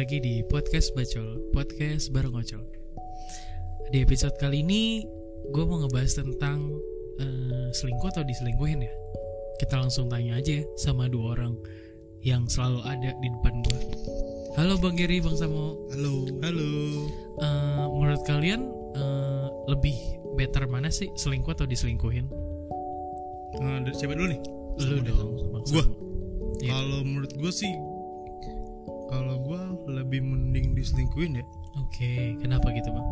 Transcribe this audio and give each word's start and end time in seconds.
lagi 0.00 0.16
di 0.16 0.40
podcast 0.48 0.96
Bacol, 0.96 1.52
podcast 1.52 2.08
bareng 2.08 2.32
Ocol. 2.32 2.64
Di 3.92 4.00
episode 4.00 4.32
kali 4.40 4.64
ini 4.64 5.04
gue 5.52 5.64
mau 5.68 5.76
ngebahas 5.76 6.24
tentang 6.24 6.72
eh, 7.20 7.68
selingkuh 7.68 8.08
atau 8.08 8.24
diselingkuhin 8.24 8.80
ya. 8.80 8.94
Kita 9.60 9.76
langsung 9.76 10.08
tanya 10.08 10.40
aja 10.40 10.64
sama 10.80 11.04
dua 11.04 11.36
orang 11.36 11.52
yang 12.24 12.48
selalu 12.48 12.80
ada 12.88 13.12
di 13.12 13.28
depan 13.28 13.60
gue. 13.60 13.80
Halo 14.56 14.80
Bang 14.80 14.96
Giri, 14.96 15.20
Bang 15.20 15.36
Samo. 15.36 15.76
Halo. 15.92 16.24
Halo. 16.48 16.70
Eh, 17.36 17.84
menurut 17.92 18.24
kalian 18.24 18.72
eh, 18.96 19.46
lebih 19.68 20.00
better 20.32 20.64
mana 20.64 20.88
sih 20.88 21.12
selingkuh 21.12 21.52
atau 21.52 21.68
diselingkuhin? 21.68 22.24
Eh, 23.52 23.78
dari 23.84 23.96
siapa 24.00 24.16
dulu 24.16 24.32
nih? 24.32 24.40
Lu 24.80 24.96
Sama 24.96 25.02
dong? 25.04 25.30
Samo. 25.68 25.84
Iya. 26.64 26.72
Kalau 26.72 27.04
menurut 27.04 27.32
gue 27.36 27.52
sih, 27.52 27.72
kalau 29.10 29.36
gue 29.38 29.60
lebih 29.92 30.22
mending 30.22 30.72
diselingkuhin 30.72 31.36
ya. 31.36 31.44
Oke, 31.76 32.38
kenapa 32.38 32.70
gitu 32.70 32.88
bang? 32.88 33.06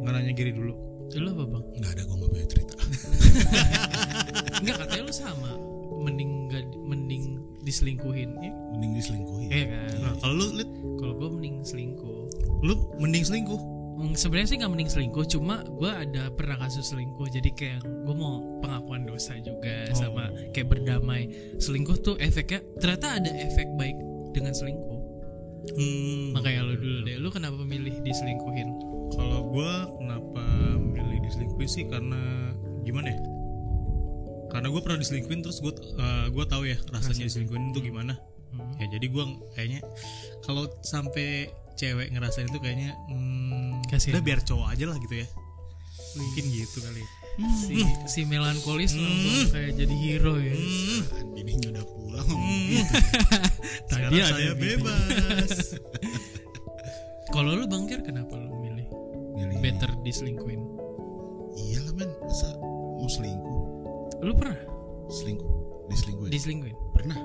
Nggak 0.00 0.12
nanya 0.12 0.32
Giri 0.32 0.52
dulu. 0.52 0.72
Lu 1.14 1.28
apa 1.30 1.44
bang? 1.46 1.64
Nggak 1.76 1.90
ada 1.92 2.02
gue 2.02 2.16
nggak 2.16 2.30
punya 2.30 2.46
cerita. 2.48 2.74
Enggak 4.60 4.76
katanya 4.80 5.02
lu 5.02 5.14
sama 5.14 5.50
mending 5.94 6.30
gak, 6.48 6.64
mending 6.78 7.24
diselingkuhin 7.60 8.36
ya, 8.38 8.52
Mending 8.72 8.92
diselingkuhi. 8.94 9.46
iya 9.48 9.64
kan 9.66 9.88
Nah, 9.98 10.12
kalau 10.18 10.34
lu, 10.34 10.46
Lid, 10.54 10.70
kalau 10.98 11.12
gue 11.14 11.28
mending 11.30 11.56
selingkuh 11.62 12.28
lu 12.60 12.74
mending 12.96 13.24
selingkuh. 13.24 13.60
Hmm, 13.94 14.12
sebenarnya 14.12 14.48
sih 14.48 14.56
nggak 14.58 14.68
mending 14.68 14.90
selingkuh 14.90 15.24
cuma 15.28 15.62
gue 15.62 15.86
ada 15.86 16.26
pernah 16.28 16.58
kasus 16.58 16.90
selingkuh 16.90 17.30
jadi 17.30 17.50
kayak 17.52 17.78
gue 17.84 18.10
mau 18.12 18.42
pengakuan 18.58 19.04
dosa 19.04 19.38
juga 19.38 19.86
Oh. 19.86 19.96
sama 19.96 20.24
kayak 20.50 20.66
berdamai 20.66 21.30
selingkuh 21.56 21.94
tuh 21.98 22.18
efeknya 22.18 22.58
ternyata 22.76 23.22
ada 23.22 23.30
efek 23.30 23.70
baik 23.74 23.94
dengan 24.34 24.50
selingkuh 24.50 24.93
Hmm. 25.72 26.36
makanya 26.36 26.60
lu 26.68 26.76
dulu 26.76 26.98
deh 27.08 27.16
lu 27.16 27.28
kenapa 27.32 27.56
milih 27.64 28.04
diselingkuhin 28.04 28.68
Kalau 29.14 29.40
gue 29.48 29.72
kenapa 30.02 30.42
milih 30.76 31.18
diselingkuhin 31.24 31.70
sih 31.70 31.84
karena 31.86 32.50
gimana 32.82 33.14
ya? 33.14 33.18
Karena 34.50 34.68
gue 34.70 34.80
pernah 34.82 34.98
diselingkuhin 34.98 35.40
terus 35.42 35.62
gue 35.62 35.72
gue 36.34 36.44
tahu 36.50 36.66
ya 36.66 36.76
rasanya 36.90 37.26
diselingkuhin 37.30 37.70
itu 37.70 37.80
gimana. 37.90 38.18
Hmm. 38.50 38.74
Ya 38.82 38.86
jadi 38.90 39.06
gue 39.06 39.24
kayaknya 39.54 39.80
kalau 40.42 40.66
sampai 40.82 41.50
cewek 41.74 42.10
ngerasain 42.14 42.46
itu 42.50 42.58
kayaknya 42.62 42.94
hmm, 43.10 43.82
Kasihan. 43.90 44.18
udah 44.18 44.22
biar 44.22 44.40
cowok 44.42 44.68
aja 44.74 44.84
lah 44.90 44.98
gitu 44.98 45.14
ya. 45.22 45.26
Mungkin 46.18 46.44
gitu 46.50 46.78
kali. 46.82 47.02
Si 47.36 47.76
si 48.04 48.20
melankolis 48.22 48.92
Hmm. 48.92 49.02
langsung 49.02 49.50
kayak 49.50 49.72
jadi 49.74 49.94
hero 49.96 50.34
ya 50.36 50.54
Hmm. 50.54 51.00
Bininya 51.34 51.68
udah 51.72 51.84
pulang 51.84 52.26
Hmm. 52.26 52.66
gitu. 52.68 52.94
Tadi 53.90 54.16
ada 54.16 54.30
saya 54.30 54.52
bini. 54.52 54.62
bebas. 54.78 55.50
kalau 57.34 57.52
lu 57.52 57.66
bangkir 57.66 58.00
kenapa 58.00 58.34
lu 58.34 58.54
milih 58.56 58.86
Milih. 59.34 59.58
better 59.60 59.90
diselingkuhin 60.00 60.62
Iya 61.56 61.82
lah 61.82 61.94
men. 61.94 62.10
Masa 62.20 62.48
mau 62.58 63.06
selingkuh? 63.06 63.58
lu 64.20 64.32
pernah 64.32 64.58
Selingkuh. 65.06 65.50
Diselingkuhin. 65.86 66.30
diselingkuhin 66.30 66.76
Pernah. 66.92 67.18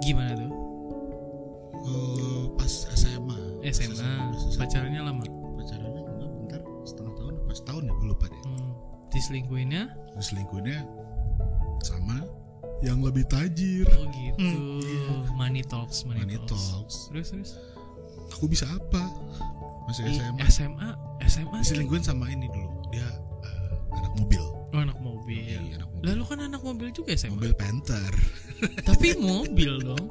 gimana 0.00 0.32
tuh 0.36 0.52
Eh, 1.78 2.44
pas 2.52 2.72
SMA. 2.90 3.38
SMA 3.64 4.10
pacarannya 4.56 5.00
lama 5.00 5.22
Pacarannya 5.54 5.86
enggak 5.94 5.94
bentar 5.94 5.95
hmm. 9.16 9.18
diselingkuhinnya 9.18 9.82
Diselingkuhinnya 10.14 10.80
sama 11.78 12.20
yang 12.80 13.00
lebih 13.00 13.24
tajir. 13.24 13.88
oh 13.90 14.04
gitu 14.10 14.52
money 15.34 15.60
talks 15.62 16.04
money, 16.04 16.20
Money 16.20 16.36
talks. 16.42 16.60
talks. 16.70 16.96
terus 17.08 17.28
terus 17.30 17.50
Aku 18.28 18.44
bisa 18.44 18.66
apa? 18.66 19.00
Masih 19.86 20.02
SMA. 20.10 20.44
SMA 20.44 20.88
SMA 21.24 21.58
sih. 21.58 21.72
Diselingkuhin 21.72 22.02
sama 22.02 22.26
ini 22.26 22.50
dulu. 22.50 22.68
Dia 22.90 23.06
eh, 23.40 23.70
anak 23.94 24.12
mobil. 24.14 24.42
oh, 24.42 24.76
anak 24.76 24.98
mobil 24.98 25.38
Iya, 25.38 25.78
anak 25.78 25.88
mobil. 25.88 26.04
lalu 26.04 26.22
kan 26.26 26.38
anak 26.42 26.60
mobil 26.60 26.88
juga 26.90 27.14
SMA 27.14 27.38
Mobil 27.38 27.54
Panther. 27.54 28.12
tapi 28.82 29.14
mobil 29.16 29.72
dong 29.80 30.06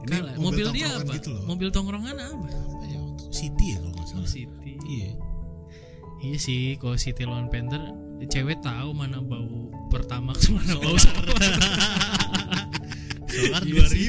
Ini 0.00 0.16
Kalah. 0.16 0.34
mobil, 0.34 0.66
dia 0.72 0.88
apa 0.96 1.12
Gitu 1.12 1.30
loh. 1.30 1.44
mobil 1.44 1.68
tongkrongan 1.68 2.16
apa 2.16 2.48
Apa 2.48 2.84
ya? 2.86 2.98
City 3.28 3.66
ya 3.70 3.78
kalau 3.78 3.92
nggak 3.92 4.06
oh, 4.08 4.10
salah. 4.16 4.26
City 4.26 4.72
Iya. 4.82 5.10
Iya 6.20 6.36
sih, 6.36 6.76
kalau 6.76 6.96
City 6.96 7.24
lawan 7.24 7.48
Panther, 7.48 7.80
cewek 8.22 8.60
tahu 8.60 8.92
mana 8.92 9.18
bau 9.18 9.72
pertama 9.88 10.36
mana 10.36 10.74
bau 10.76 10.96
solar. 10.96 11.24
Solar 13.24 13.62
Iya 13.64 13.84
2000. 13.88 13.88
sih. 13.88 14.08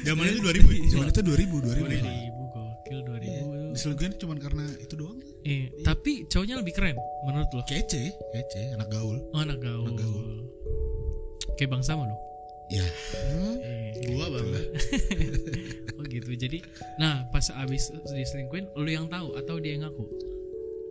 Zaman 0.00 0.24
itu 0.26 0.38
2000 0.40 0.70
ya? 0.70 0.80
Zaman 0.94 1.06
itu 1.10 1.20
2000, 1.20 1.58
2000. 1.58 1.90
2000 1.90 2.54
gokil 2.54 2.98
2000. 3.02 3.74
Diselingkuhin 3.74 4.12
cuma 4.16 4.34
karena 4.36 4.64
itu 4.78 4.94
doang. 4.94 5.18
Iya, 5.42 5.66
tapi 5.82 6.24
cowoknya 6.24 6.56
lebih 6.60 6.72
keren 6.72 6.96
menurut 7.24 7.50
lo. 7.50 7.62
Kece, 7.64 8.14
kece, 8.30 8.62
anak 8.74 8.88
gaul. 8.88 9.18
Oh, 9.32 9.40
anak 9.40 9.58
gaul. 9.58 9.88
Anak 9.88 9.98
gaul. 9.98 10.26
Kayak 11.56 11.70
Bang 11.72 11.82
Sama 11.82 12.06
dong. 12.06 12.20
Ya, 12.70 12.86
Iya. 12.86 14.06
Gua 14.14 14.26
banget. 14.30 14.64
Oh 16.00 16.04
gitu. 16.08 16.32
Jadi, 16.32 16.64
nah 16.96 17.28
pas 17.28 17.44
abis 17.52 17.92
diselingkuhin, 18.08 18.72
lu 18.72 18.88
yang 18.88 19.04
tahu 19.04 19.36
atau 19.36 19.60
dia 19.60 19.76
yang 19.76 19.84
ngaku? 19.84 20.06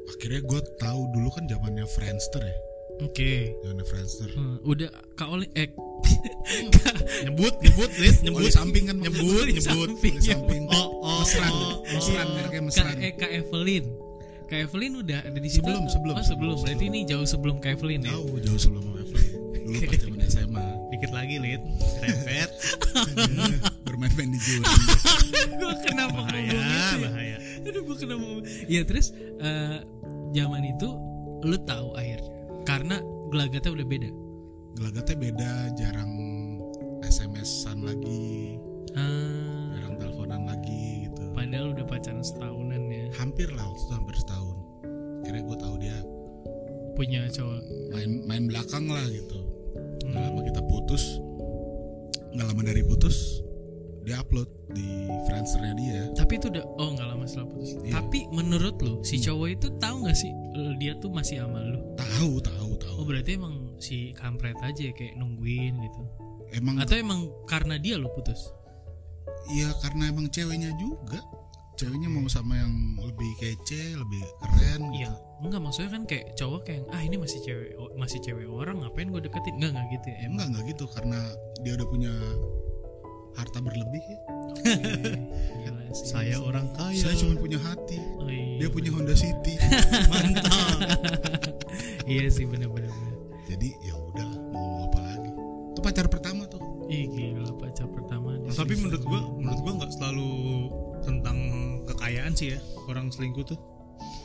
Akhirnya 0.07 0.41
gue 0.41 0.61
tahu 0.77 1.01
dulu 1.11 1.29
kan 1.29 1.43
zamannya 1.45 1.85
Friendster 1.87 2.41
ya. 2.41 2.57
Oke. 2.99 3.55
Zamannya 3.61 3.85
Friendster. 3.85 4.29
Hmm, 4.29 4.57
udah 4.61 4.87
Kak 5.13 5.29
Oli 5.29 5.47
eh 5.53 5.71
Nyebut, 7.25 7.53
nyebut, 7.59 7.91
Lid, 7.95 8.15
nyebut. 8.21 8.39
Oli 8.41 8.51
samping 8.51 8.83
kan 8.85 8.97
Nyebut, 8.97 9.23
Oli 9.37 9.53
nyebut. 9.53 9.63
samping. 9.89 10.15
Samping. 10.19 10.63
Oh, 10.69 10.87
oh, 10.99 11.19
mesran, 11.21 11.51
oh, 11.51 11.73
mesran, 11.85 12.27
oh. 12.27 12.47
Kak, 12.49 12.61
mesran. 12.61 12.95
eh, 12.97 13.13
Kak 13.13 13.31
Evelyn. 13.31 13.85
Kak 14.45 14.59
Evelyn 14.65 14.93
udah 14.97 15.19
ada 15.21 15.37
di 15.37 15.47
situ. 15.47 15.61
Sebelum, 15.61 15.85
sebelum, 15.87 16.15
Oh, 16.15 16.19
sebelum. 16.19 16.25
sebelum, 16.25 16.57
Berarti 16.59 16.75
sebelum. 16.81 16.91
ini 16.91 17.07
jauh 17.07 17.23
sebelum 17.23 17.55
Kak 17.57 17.71
Evelyn 17.73 18.01
ya. 18.01 18.11
Jauh, 18.11 18.35
jauh 18.41 18.59
sebelum 18.59 18.83
sama 18.83 18.97
Evelyn. 18.99 19.29
Dulu 19.59 19.79
pas 19.85 19.97
zaman 19.99 20.19
SMA. 20.25 20.65
Dikit 20.89 21.11
lagi, 21.13 21.35
Lid. 21.37 21.61
Repet. 22.01 22.49
Bermain-main 23.85 24.29
di 24.29 24.39
juri. 24.41 24.65
Iya, 28.69 28.85
terus 28.85 29.09
eh, 29.41 29.81
zaman 30.31 30.61
itu 30.63 30.89
lu 31.41 31.57
tahu 31.65 31.97
akhirnya 31.97 32.29
karena 32.63 33.01
gelagatnya 33.27 33.71
udah 33.73 33.87
beda. 33.87 34.09
Gelagatnya 34.77 35.15
beda, 35.17 35.51
jarang 35.73 36.11
SMS-an 37.01 37.81
lagi, 37.81 38.55
Ah, 38.93 39.73
jarang 39.73 39.95
teleponan 39.97 40.45
lagi 40.45 41.09
gitu. 41.09 41.23
padahal 41.33 41.73
udah 41.73 41.85
pacaran 41.85 42.21
setahunan 42.21 42.83
ya. 42.87 43.05
Hampir 43.17 43.49
lah 43.49 43.65
waktu 43.65 43.81
itu 43.81 43.93
hampir 43.93 44.15
setahun. 44.17 44.55
Kira 45.21 45.39
gue 45.41 45.57
tahu 45.57 45.75
dia 45.77 45.97
Punya 46.93 47.25
cowok. 47.31 47.61
main 47.89 48.11
main 48.27 48.43
belakang 48.45 48.85
lah 48.85 49.05
gitu. 49.07 49.39
Hmm. 50.03 50.11
Nggak 50.11 50.21
lama 50.25 50.41
kita 50.43 50.61
putus, 50.63 51.03
nggak 52.29 52.45
lama 52.45 52.61
dari 52.61 52.83
putus 52.83 53.39
dia 54.09 54.25
upload 54.25 54.49
di 54.73 55.05
Friendsternya 55.29 55.73
dia. 55.77 56.01
Tapi 56.17 56.41
itu 56.41 56.49
udah 56.49 56.65
oh 56.81 56.89
nggak 56.97 57.07
lama 57.13 57.25
setelah 57.29 57.47
putus. 57.53 57.77
Iya. 57.85 58.01
Tapi 58.01 58.19
menurut 58.33 58.75
lu 58.81 59.05
si 59.05 59.21
cowok 59.21 59.47
itu 59.53 59.67
tahu 59.77 59.95
nggak 60.01 60.17
sih 60.17 60.33
dia 60.81 60.97
tuh 60.97 61.13
masih 61.13 61.45
sama 61.45 61.61
lu? 61.61 61.77
Tahu, 61.93 62.41
tahu, 62.41 62.71
tahu. 62.81 62.95
Oh 62.97 63.05
berarti 63.05 63.37
emang 63.37 63.77
si 63.77 64.17
kampret 64.17 64.57
aja 64.65 64.89
ya, 64.89 64.93
kayak 64.97 65.13
nungguin 65.13 65.77
gitu. 65.77 66.01
Emang 66.57 66.81
Atau 66.81 66.97
emang 66.97 67.29
karena 67.45 67.77
dia 67.77 68.01
lu 68.01 68.09
putus? 68.17 68.49
Iya 69.53 69.69
karena 69.85 70.09
emang 70.09 70.25
ceweknya 70.33 70.73
juga. 70.81 71.21
Ceweknya 71.77 72.09
mau 72.09 72.25
sama 72.27 72.59
yang 72.59 72.73
lebih 72.99 73.31
kece, 73.39 73.93
lebih 73.93 74.25
keren. 74.41 74.89
gitu. 74.89 75.05
Iya, 75.05 75.11
enggak 75.39 75.61
maksudnya 75.63 75.91
kan 75.95 76.03
kayak 76.09 76.33
cowok 76.33 76.61
kayak 76.65 76.83
ah 76.91 76.99
ini 77.05 77.15
masih 77.15 77.39
cewek 77.45 77.71
masih 77.93 78.19
cewek 78.25 78.49
orang 78.49 78.81
ngapain 78.81 79.13
gue 79.13 79.21
deketin? 79.21 79.53
Enggak 79.61 79.71
enggak 79.77 79.87
gitu 80.01 80.07
ya. 80.09 80.17
Emang 80.25 80.33
Enggak 80.33 80.47
enggak 80.49 80.65
gitu 80.73 80.85
karena 80.97 81.19
dia 81.61 81.73
udah 81.77 81.87
punya 81.87 82.13
harta 83.37 83.59
berlebih 83.61 84.03
ya. 84.03 84.19
Gila 85.65 85.83
sih. 85.93 86.05
Saya 86.09 86.37
orang 86.41 86.69
kaya. 86.73 86.97
Saya 86.97 87.15
cuma 87.17 87.35
punya 87.37 87.59
hati. 87.61 87.97
Oh, 88.19 88.29
iya, 88.29 88.65
Dia 88.65 88.69
punya. 88.69 88.89
Honda 88.93 89.15
City. 89.15 89.55
mantap. 90.11 90.77
Iya 92.09 92.25
sih 92.33 92.49
bener-bener. 92.49 92.89
Jadi 93.45 93.69
ya 93.85 93.93
udah 93.93 94.29
mau 94.49 94.89
apa 94.89 94.97
lagi. 94.97 95.29
Itu 95.77 95.79
pacar 95.85 96.09
pertama 96.09 96.49
tuh. 96.49 96.57
Ih 96.89 97.05
gila 97.05 97.53
pacar 97.53 97.85
pertama. 97.85 98.33
Nah, 98.33 98.49
tapi 98.49 98.73
menurut 98.81 99.05
gua, 99.05 99.21
menurut 99.37 99.61
gua 99.61 99.73
nggak 99.77 99.93
selalu 99.93 100.29
tentang 101.05 101.37
kekayaan 101.85 102.33
sih 102.33 102.57
ya 102.57 102.59
orang 102.89 103.13
selingkuh 103.13 103.45
tuh. 103.45 103.61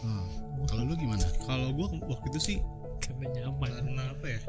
Nah, 0.01 0.25
kalau 0.65 0.89
lu 0.89 0.97
gimana? 0.97 1.29
Kalau 1.45 1.77
gua 1.77 1.93
waktu 2.09 2.27
itu 2.33 2.41
sih 2.41 2.57
karena 3.05 3.27
nyaman. 3.37 3.69
karena 3.71 4.03
apa 4.11 4.27
ya? 4.27 4.41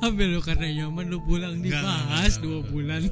Ambil 0.00 0.26
lu 0.30 0.40
karena 0.40 0.66
nyaman 0.70 1.04
lu 1.06 1.18
pulang 1.20 1.54
Enggak, 1.54 1.82
dibahas 1.82 2.32
enggak, 2.32 2.42
dua 2.42 2.56
enggak. 2.56 2.70
bulan. 2.70 3.02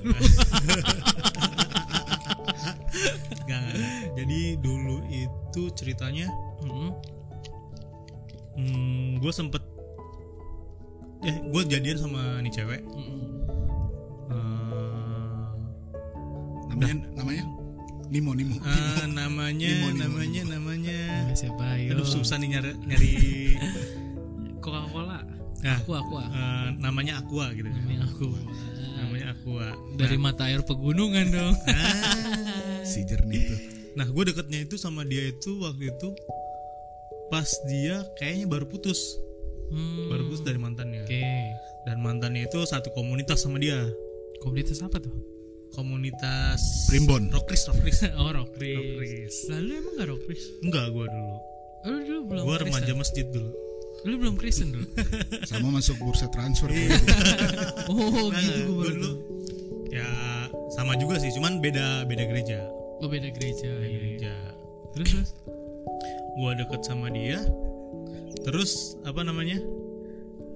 Nggak, 3.48 3.60
nggak. 3.64 3.68
Jadi 4.16 4.40
dulu 4.58 4.96
itu 5.08 5.62
ceritanya, 5.72 6.26
Mm-mm. 6.64 6.90
hmm, 8.56 9.20
gue 9.20 9.32
sempet, 9.32 9.62
eh 11.22 11.36
gue 11.42 11.62
jadian 11.64 11.98
sama 11.98 12.40
nih 12.40 12.52
cewek. 12.52 12.80
Mm-mm. 12.84 13.24
Eh, 14.28 15.48
namanya 16.68 16.94
namanya 17.14 17.44
Nimo 18.08 18.32
Nimo 18.32 18.56
Eh, 18.60 19.04
namanya 19.08 19.68
Nimo, 19.68 19.88
Nimo, 19.92 20.00
namanya 20.00 20.42
namanya 20.48 20.98
Nama 21.24 21.34
siapa 21.34 21.64
ya 21.76 21.92
aduh 21.92 22.04
susah 22.04 22.36
nih 22.38 22.56
nyari 22.56 22.72
nyari 22.84 23.12
nah, 25.68 25.78
aku 25.84 25.92
aku 25.92 26.14
eh, 26.24 26.66
namanya 26.80 27.20
Aqua 27.20 27.52
gitu 27.52 27.68
namanya 27.68 28.08
aku 28.08 28.26
namanya 28.98 29.26
Aqua. 29.36 29.66
Dari 29.94 30.16
mata 30.16 30.48
air 30.48 30.64
pegunungan 30.64 31.26
dong. 31.28 31.54
Si 32.88 33.04
jernih 33.04 33.42
tuh 33.44 33.60
nah 33.98 34.06
gue 34.06 34.22
deketnya 34.30 34.62
itu 34.62 34.78
sama 34.78 35.02
dia 35.02 35.26
itu 35.26 35.58
waktu 35.58 35.90
itu 35.90 36.08
pas 37.28 37.50
dia 37.68 38.00
kayaknya 38.16 38.46
baru 38.48 38.64
putus. 38.64 39.18
Hmm, 39.68 40.08
baru 40.08 40.32
putus 40.32 40.42
dari 40.46 40.56
mantannya. 40.56 41.04
Oke. 41.04 41.20
Dan 41.84 42.00
mantannya 42.00 42.48
itu 42.48 42.64
satu 42.64 42.88
komunitas 42.96 43.44
sama 43.44 43.60
dia. 43.60 43.76
Komunitas 44.40 44.80
apa 44.80 45.02
tuh? 45.02 45.12
Komunitas 45.76 46.88
Primbon. 46.88 47.28
rockris 47.28 47.68
rockris 47.68 48.00
oh 48.20 48.32
rockris 48.32 48.72
Rockris. 48.72 49.36
lalu 49.52 49.70
emang 49.84 49.94
gak 50.00 50.08
rockris 50.08 50.42
enggak 50.64 50.86
gue 50.88 51.06
dulu. 51.12 51.34
Oh, 51.84 51.88
lu 51.92 52.00
dulu 52.08 52.20
belum 52.24 52.42
gue 52.48 52.56
remaja 52.64 52.92
masjid 52.96 53.26
dulu 53.28 53.52
lu 54.06 54.14
belum 54.20 54.38
Kristen 54.38 54.70
dulu? 54.70 54.86
Sama 55.50 55.74
masuk 55.74 55.98
bursa 55.98 56.30
transfer. 56.30 56.70
Oh 57.90 58.30
Nah, 58.30 58.38
gitu 58.38 58.60
gue 58.68 58.76
baru 58.76 58.92
dulu 58.94 59.12
ya 59.88 60.08
sama 60.68 60.92
juga 61.00 61.16
sih 61.16 61.32
cuman 61.32 61.64
beda 61.64 62.04
beda 62.04 62.28
gereja. 62.28 62.60
Oh 63.00 63.08
beda 63.08 63.32
gereja 63.32 63.64
iya, 63.64 63.88
iya. 63.88 63.96
gereja. 63.96 64.34
Terus 64.94 65.08
terus? 65.14 65.30
Gue 66.38 66.52
deket 66.54 66.80
sama 66.86 67.10
dia. 67.10 67.42
Terus 68.46 68.94
apa 69.02 69.26
namanya? 69.26 69.58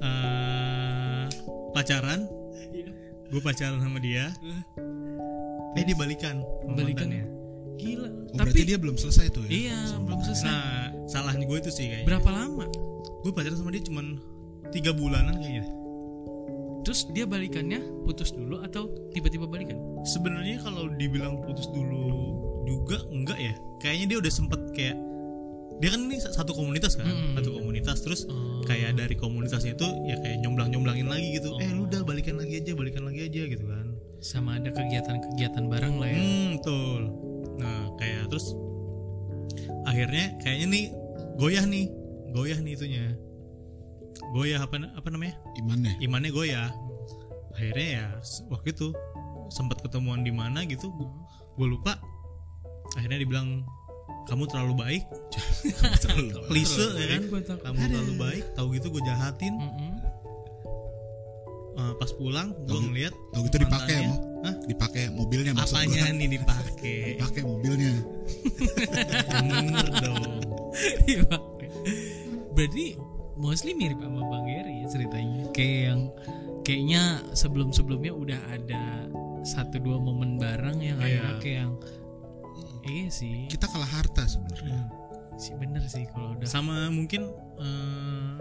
Eh 0.04 1.24
pacaran. 1.72 2.28
Gue 3.32 3.40
pacaran 3.40 3.80
sama 3.80 3.98
dia. 3.98 4.30
Eh 5.74 5.84
dia 5.86 5.96
balikan 5.96 6.44
mantannya. 6.68 7.24
gila. 7.80 8.06
Oh, 8.30 8.36
berarti 8.38 8.62
tapi 8.62 8.68
dia 8.68 8.78
belum 8.78 8.94
selesai 9.00 9.32
tuh 9.32 9.42
ya? 9.48 9.50
Iya 9.50 9.78
belum 10.06 10.20
selesai. 10.22 10.46
Nah 10.46 10.86
salahnya 11.08 11.48
gue 11.48 11.58
itu 11.58 11.70
sih 11.72 11.88
kayaknya. 11.88 12.06
Berapa 12.06 12.30
lama 12.30 12.66
gue 13.22 13.30
pacaran 13.30 13.54
sama 13.54 13.70
dia 13.70 13.82
cuman 13.82 14.18
tiga 14.70 14.90
bulanan 14.90 15.38
kayaknya 15.38 15.66
terus 16.82 17.06
dia 17.14 17.22
balikannya 17.22 17.78
putus 18.02 18.34
dulu 18.34 18.58
atau 18.58 18.90
tiba-tiba 19.14 19.46
balikan? 19.46 19.78
Sebenarnya 20.02 20.58
kalau 20.58 20.90
dibilang 20.90 21.38
putus 21.46 21.70
dulu 21.70 22.10
juga 22.66 23.06
enggak 23.06 23.38
ya. 23.38 23.54
Kayaknya 23.78 24.06
dia 24.10 24.18
udah 24.18 24.32
sempet 24.34 24.60
kayak 24.74 24.98
dia 25.78 25.88
kan 25.94 26.10
ini 26.10 26.18
satu 26.18 26.50
komunitas 26.50 26.98
kan 26.98 27.06
Mm. 27.06 27.38
satu 27.38 27.54
komunitas. 27.54 28.02
Terus 28.02 28.26
Oh. 28.26 28.66
kayak 28.66 28.98
dari 28.98 29.14
komunitasnya 29.14 29.78
itu 29.78 29.86
ya 30.10 30.18
kayak 30.18 30.42
nyomblang 30.42 30.74
nyomblangin 30.74 31.06
lagi 31.06 31.38
gitu. 31.38 31.54
Eh 31.62 31.70
lu 31.70 31.86
Oh. 31.86 31.86
udah 31.86 32.02
balikan 32.02 32.34
lagi 32.34 32.58
aja 32.58 32.74
balikan 32.74 33.06
lagi 33.06 33.30
aja 33.30 33.42
gitu 33.46 33.62
kan. 33.62 33.86
Sama 34.18 34.58
ada 34.58 34.74
kegiatan-kegiatan 34.74 35.62
bareng 35.70 36.02
lah 36.02 36.08
ya. 36.10 36.18
Hmm 36.18 36.48
betul. 36.58 37.00
Nah 37.62 37.94
kayak 37.94 38.26
terus 38.26 38.58
akhirnya 39.86 40.34
kayaknya 40.42 40.66
nih 40.66 40.84
goyah 41.38 41.62
nih 41.62 41.86
goyah 42.32 42.58
nih 42.58 42.72
itunya. 42.74 43.04
Goyah 44.32 44.60
apa 44.64 44.76
apa 44.96 45.08
namanya? 45.12 45.36
Imannya. 45.60 45.92
Imannya 46.00 46.30
goyah. 46.32 46.68
Akhirnya 47.52 47.86
ya 48.00 48.06
waktu 48.48 48.72
itu 48.72 48.96
sempat 49.52 49.84
ketemuan 49.84 50.24
di 50.24 50.32
mana 50.32 50.64
gitu 50.64 50.88
gue 51.56 51.66
lupa. 51.68 52.00
Akhirnya 52.96 53.20
dibilang 53.20 53.62
kamu 54.28 54.48
terlalu 54.48 54.74
baik. 54.80 55.04
Klise 56.48 56.86
ya 56.96 57.06
kan? 57.18 57.22
Kamu 57.60 57.80
terlalu 57.92 58.12
baik. 58.16 58.44
Tahu 58.56 58.66
gitu 58.76 58.88
gue 58.88 59.02
jahatin. 59.04 59.54
Eh, 61.72 61.92
pas 61.96 62.10
pulang 62.14 62.52
gue 62.52 62.68
Tahu- 62.68 62.84
ngeliat 62.84 63.14
Tahu 63.32 63.42
gitu 63.48 63.56
dipakai 63.64 63.96
ya 63.96 64.12
mau 64.12 64.20
Hah? 64.44 64.54
dipakai 64.68 65.02
mobilnya 65.08 65.52
maksud 65.56 65.72
apanya 65.72 66.04
gua. 66.04 66.18
nih 66.18 66.28
dipakai? 66.36 66.96
Dipakai 67.16 67.42
mobilnya. 67.46 67.94
Bener 69.32 69.86
dong. 70.02 70.42
Berarti 72.62 72.94
mostly 73.34 73.74
mirip 73.74 73.98
sama 73.98 74.22
Bang 74.30 74.46
Gary 74.46 74.86
ya 74.86 74.86
ceritanya. 74.86 75.50
Kayak 75.50 75.80
yang 75.82 76.00
kayaknya 76.62 77.02
sebelum-sebelumnya 77.34 78.14
udah 78.14 78.40
ada 78.54 79.10
satu 79.42 79.82
dua 79.82 79.98
momen 79.98 80.38
bareng 80.38 80.78
yang 80.78 81.02
akhirnya 81.02 81.34
kayak 81.42 81.58
yang 81.66 81.74
iya 82.86 83.06
sih. 83.10 83.50
Kita 83.50 83.66
kalah 83.66 83.90
harta 83.90 84.30
sebenarnya. 84.30 84.86
Sih 85.34 85.58
bener 85.58 85.82
sih 85.90 86.06
kalau 86.06 86.38
udah. 86.38 86.46
Sama 86.46 86.86
mungkin 86.94 87.34
eh, 87.58 88.34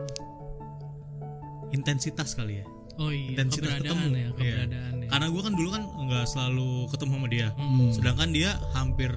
intensitas 1.73 2.37
kali 2.37 2.61
ya. 2.61 2.65
Oh 3.01 3.09
iya 3.09 3.41
intensitas 3.41 3.81
keberadaan 3.81 3.97
ketemu. 3.97 4.13
ya 4.13 4.29
keberadaan 4.37 4.93
ya 5.01 5.09
karena 5.09 5.27
gue 5.27 5.41
kan 5.41 5.53
dulu 5.57 5.69
kan 5.73 5.83
nggak 6.05 6.25
selalu 6.29 6.71
ketemu 6.93 7.13
sama 7.17 7.27
dia. 7.31 7.47
Hmm. 7.57 7.89
sedangkan 7.89 8.29
dia 8.29 8.51
hampir 8.77 9.09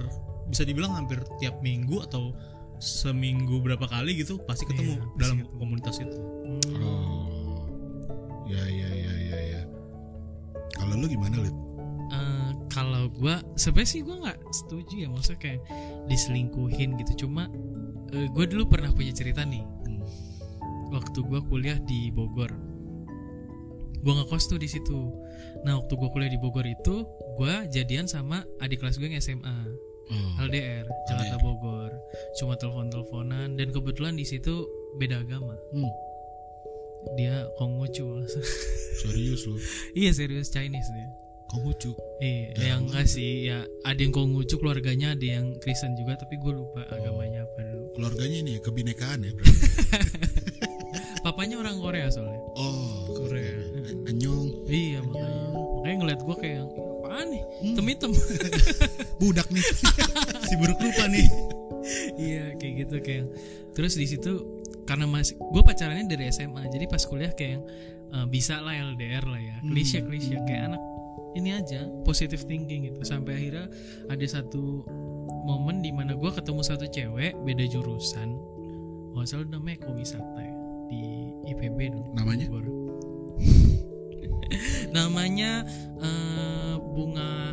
bisa 0.49 0.63
dibilang 0.65 0.97
hampir 0.97 1.21
tiap 1.37 1.61
minggu 1.61 2.01
atau 2.03 2.33
seminggu 2.77 3.59
berapa 3.59 3.83
kali 3.83 4.17
gitu 4.17 4.37
pasti 4.41 4.65
ketemu 4.65 4.91
Iya, 4.91 5.01
pasti 5.01 5.17
dalam 5.17 5.37
ketemu. 5.39 5.57
komunitas 5.57 5.95
itu 5.97 6.17
Hmm. 6.45 6.81
oh 6.81 7.65
ya 8.45 8.63
ya 8.63 8.89
ya 8.91 9.13
ya 9.15 9.39
ya 9.49 9.61
kalau 10.73 10.95
lu 10.95 11.07
gimana 11.07 11.39
Lid? 11.39 11.55
Eh, 12.07 12.49
kalau 12.67 13.09
gua 13.09 13.39
sebenarnya 13.55 13.89
sih 13.89 14.01
gua 14.01 14.15
nggak 14.21 14.39
setuju 14.51 14.95
ya 14.97 15.07
maksudnya 15.07 15.39
kayak 15.39 15.61
diselingkuhin 16.05 16.93
gitu 16.97 17.25
cuma 17.25 17.49
eh, 18.11 18.27
gua 18.29 18.45
dulu 18.45 18.67
pernah 18.67 18.89
punya 18.89 19.11
cerita 19.11 19.41
nih 19.41 19.65
Hmm. 19.83 20.03
waktu 20.91 21.19
gua 21.21 21.41
kuliah 21.41 21.81
di 21.81 22.09
Bogor 22.09 22.53
gua 23.99 24.13
ngekos 24.15 24.45
tuh 24.45 24.57
di 24.57 24.67
situ 24.67 25.09
nah 25.61 25.75
waktu 25.75 25.93
gua 25.95 26.09
kuliah 26.09 26.29
di 26.29 26.37
Bogor 26.37 26.63
itu 26.63 27.01
gua 27.33 27.65
jadian 27.65 28.05
sama 28.05 28.45
adik 28.59 28.79
kelas 28.79 28.95
gue 28.95 29.07
yang 29.07 29.17
SMA 29.17 29.57
Oh. 30.05 30.43
LDR 30.43 30.85
Jakarta 31.05 31.37
Bogor. 31.39 31.91
Cuma 32.35 32.53
telepon 32.55 32.87
teleponan 32.87 33.53
dan 33.53 33.69
kebetulan 33.69 34.13
di 34.13 34.23
situ 34.23 34.65
beda 34.95 35.19
agama. 35.19 35.57
Hmm. 35.71 35.89
dia 37.13 37.45
Konghucu. 37.55 38.25
Serius 39.01 39.45
lu? 39.45 39.57
Iya 39.93 40.11
serius 40.11 40.49
Chinese 40.49 40.89
dia. 40.89 41.09
Konghucu? 41.45 41.93
Iya, 42.17 42.49
Ya 42.53 42.65
yang 42.73 42.89
enggak 42.89 43.05
sih, 43.05 43.45
ya 43.45 43.61
ada 43.83 43.97
yang 43.97 44.09
Konghucu 44.09 44.57
keluarganya, 44.57 45.13
ada 45.13 45.21
yang 45.21 45.53
Kristen 45.59 45.93
juga, 45.93 46.17
tapi 46.17 46.35
gue 46.35 46.49
lupa 46.49 46.81
agamanya 46.89 47.45
apa 47.45 47.61
dulu. 47.61 47.85
keluarganya 47.93 48.37
ini 48.41 48.51
ya 48.57 48.61
kebinekaan 48.61 49.19
ya 49.21 49.31
Papanya 51.25 51.57
orang 51.57 51.77
Korea 51.77 52.05
soalnya. 52.09 52.37
oh 52.55 53.09
Korea. 53.11 53.57
Anyong. 54.05 54.65
Iya 54.65 55.01
makanya, 55.01 55.41
makanya 55.53 55.97
ngeliat 56.01 56.21
gue 56.21 56.35
kayak 56.37 56.63
yang 57.65 57.73
"Ih, 57.73 57.73
apaan 57.73 57.85
nih, 57.85 57.95
hitam-hitam. 57.97 58.11
budak 59.17 59.47
nih 59.49 59.65
si 60.49 60.53
buruk 60.61 60.77
rupa 60.77 61.05
nih 61.09 61.27
iya 62.17 62.45
kayak 62.57 62.73
gitu 62.85 62.95
kayak. 63.01 63.25
Terus 63.77 63.93
di 63.93 64.09
situ 64.09 64.31
karena 64.89 65.05
masih 65.05 65.37
gue 65.37 65.61
pacarannya 65.61 66.09
dari 66.09 66.29
SMA, 66.29 66.65
jadi 66.69 66.85
pas 66.89 67.01
kuliah 67.05 67.29
kayak 67.29 67.61
eh, 68.09 68.25
bisa 68.25 68.57
lah 68.61 68.73
LDR 68.73 69.25
lah 69.25 69.37
ya, 69.37 69.57
klise 69.61 70.01
klise 70.01 70.33
kayak 70.45 70.73
anak 70.73 70.81
ini 71.35 71.51
aja 71.51 71.85
positive 72.01 72.41
thinking 72.47 72.87
gitu 72.89 73.03
sampai 73.03 73.35
akhirnya 73.37 73.67
ada 74.07 74.25
satu 74.25 74.87
momen 75.45 75.83
di 75.83 75.91
mana 75.91 76.15
gue 76.15 76.31
ketemu 76.31 76.61
satu 76.63 76.87
cewek 76.87 77.35
beda 77.43 77.67
jurusan 77.67 78.39
oh 79.13 79.23
salah 79.27 79.45
namanya 79.45 79.83
Komisata 79.83 80.39
ya 80.39 80.55
di 80.87 81.01
IPB 81.51 81.91
dulu 81.91 82.07
Namanya? 82.15 82.47
Bogor. 82.47 82.84
Namanya 84.95 85.67
eh, 85.99 86.73
bunga 86.79 87.51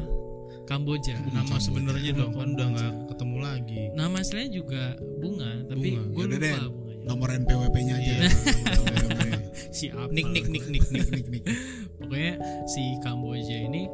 Kamboja. 0.62 1.18
Nama 1.26 1.58
sebenarnya 1.58 2.14
Bunga 2.14 2.20
dong 2.22 2.32
kan 2.32 2.48
udah 2.54 2.66
nggak 2.70 2.92
ketemu 3.10 3.36
lagi. 3.42 3.80
Nama 3.92 4.16
aslinya 4.16 4.48
juga 4.48 4.82
bunga 5.18 5.50
tapi 5.66 5.88
Bunga. 5.90 6.02
gue 6.08 6.24
lupa 6.24 6.38
deh. 6.38 6.54
bunganya. 6.54 6.80
nomor 7.02 7.28
NPWP-nya 7.34 7.94
aja. 7.98 8.12
Iya. 8.14 8.28
si 9.76 9.90
apa 9.90 10.06
nik 10.08 10.30
nik 10.30 10.46
nik 10.46 10.64
nik 10.70 10.84
nik 10.86 11.06
nik 11.10 11.26
nik. 11.34 11.44
Pokoknya 11.98 12.32
si 12.64 12.82
Kamboja 12.98 13.58
ini 13.58 13.90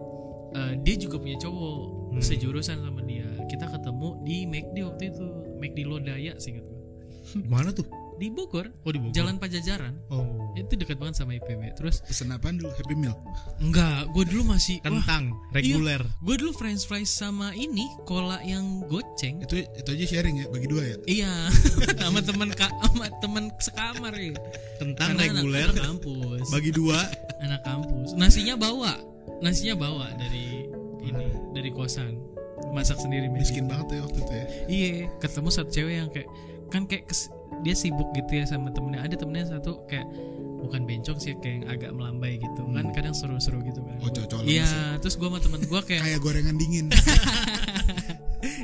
eh, 0.52 0.72
dia 0.78 0.94
juga 0.94 1.16
punya 1.16 1.38
cowok 1.38 1.96
Hmm. 2.08 2.24
sejurusan 2.24 2.80
sama 2.80 3.04
dia. 3.04 3.28
Kita 3.46 3.68
ketemu 3.68 4.08
di 4.22 4.36
McD 4.44 4.76
waktu 4.82 5.04
itu. 5.08 5.26
McD 5.56 5.78
Lodaya 5.84 6.32
singkat 6.36 6.64
gue 6.64 6.78
mana 7.44 7.68
tuh 7.68 7.84
di 8.18 8.28
Bogor 8.28 8.66
oh 8.82 8.90
di 8.90 8.98
Bogor. 8.98 9.14
Jalan 9.14 9.38
Pajajaran. 9.38 9.94
Oh. 10.10 10.50
Itu 10.52 10.74
dekat 10.74 10.98
banget 10.98 11.22
sama 11.22 11.38
IPB 11.38 11.78
terus 11.78 12.02
pesen 12.02 12.34
apaan 12.34 12.58
dulu? 12.58 12.74
Happy 12.74 12.98
Meal 12.98 13.14
enggak 13.62 14.10
gue 14.10 14.24
dulu 14.26 14.42
masih 14.50 14.82
wah. 14.82 14.90
Kentang 14.90 15.24
reguler. 15.54 16.02
gue 16.02 16.34
dulu 16.34 16.50
french 16.50 16.82
fries 16.84 17.08
sama 17.08 17.54
ini 17.54 17.86
cola 18.02 18.42
yang 18.42 18.82
goceng. 18.90 19.38
Itu 19.42 19.62
itu 19.62 19.88
aja 19.88 20.04
sharing 20.04 20.42
ya 20.42 20.46
bagi 20.50 20.66
dua 20.66 20.82
ya? 20.82 20.96
Iya 21.06 21.32
sama 22.02 22.18
teman 22.20 22.50
ka 22.50 22.66
sama 22.82 23.06
teman 23.22 23.44
sekamar 23.62 24.14
ya 24.18 24.34
kentang 24.76 25.14
Karena 25.14 25.22
reguler. 25.38 25.68
anak 25.70 25.78
kampus. 25.78 26.44
Bagi 26.50 26.70
dua. 26.74 26.98
Anak 27.38 27.62
kampus. 27.62 28.18
Nasinya 28.18 28.58
bawa. 28.58 28.92
Nasinya 29.38 29.78
bawa 29.78 30.10
dari 30.18 30.66
ini 31.06 31.26
dari 31.54 31.70
kosan. 31.70 32.18
Masak 32.68 32.98
sendiri 33.00 33.30
miskin 33.30 33.64
banget 33.64 33.96
ya 33.96 34.00
waktu 34.04 34.18
itu 34.20 34.32
ya? 34.34 34.46
Iya 34.68 34.90
ketemu 35.22 35.48
satu 35.48 35.70
cewek 35.70 35.94
yang 35.94 36.10
kayak 36.10 36.28
kan 36.68 36.84
kayak 36.84 37.08
kes- 37.08 37.32
dia 37.60 37.74
sibuk 37.74 38.08
gitu 38.14 38.38
ya 38.38 38.44
sama 38.46 38.70
temennya. 38.70 39.02
Ada 39.02 39.16
temennya 39.18 39.58
satu 39.58 39.82
kayak 39.88 40.06
bukan 40.58 40.84
bencong 40.84 41.18
sih 41.18 41.34
kayak 41.38 41.54
yang 41.54 41.66
agak 41.70 41.90
melambai 41.90 42.38
gitu. 42.38 42.62
Kan 42.70 42.92
kadang 42.94 43.14
seru-seru 43.16 43.64
gitu 43.64 43.80
kan. 43.82 43.96
Oh, 44.04 44.42
iya 44.44 44.66
terus 45.00 45.16
gue 45.16 45.26
sama 45.26 45.40
temen 45.40 45.60
gue 45.64 45.80
kayak 45.82 46.02
kayak 46.06 46.20
gorengan 46.20 46.56
dingin. 46.56 46.86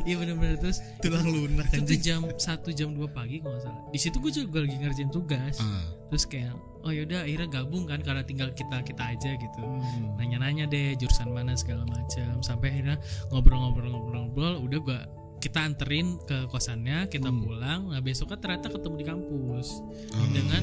Iya 0.05 0.21
bener-bener. 0.21 0.61
Terus 0.61 0.79
tulang 1.03 1.27
lunak 1.27 1.67
itu 1.75 1.83
anjing. 1.83 2.03
jam 2.05 2.21
satu 2.39 2.71
jam 2.71 2.95
2 2.95 3.11
pagi 3.11 3.43
kalau 3.43 3.57
nggak 3.59 3.65
salah. 3.67 3.83
Di 3.91 3.99
situ 3.99 4.17
gue 4.23 4.31
juga 4.31 4.63
lagi 4.63 4.77
ngerjain 4.79 5.11
tugas. 5.11 5.59
Ah. 5.59 5.83
terus 6.07 6.31
kayak 6.31 6.55
oh 6.85 6.93
yaudah 6.95 7.27
akhirnya 7.27 7.49
gabung 7.51 7.89
kan 7.91 7.99
karena 7.99 8.23
tinggal 8.23 8.53
kita 8.55 8.85
kita 8.87 9.03
aja 9.03 9.35
gitu. 9.35 9.63
Hmm. 9.65 10.15
nanya-nanya 10.15 10.71
deh 10.71 10.95
jurusan 10.95 11.33
mana 11.35 11.59
segala 11.59 11.83
macam. 11.91 12.39
Sampai 12.39 12.71
akhirnya 12.71 13.01
ngobrol-ngobrol-ngobrol-ngobrol 13.35 14.63
udah 14.63 14.79
gua 14.79 15.01
kita 15.45 15.61
anterin 15.61 16.17
ke 16.21 16.49
kosannya 16.49 17.05
kita 17.07 17.29
Hmm. 17.29 17.39
pulang 17.39 17.81
nah 17.87 18.01
besoknya 18.01 18.39
ternyata 18.39 18.73
ketemu 18.73 18.95
di 18.97 19.07
kampus 19.07 19.69
Ah. 20.11 20.25
dengan 20.31 20.63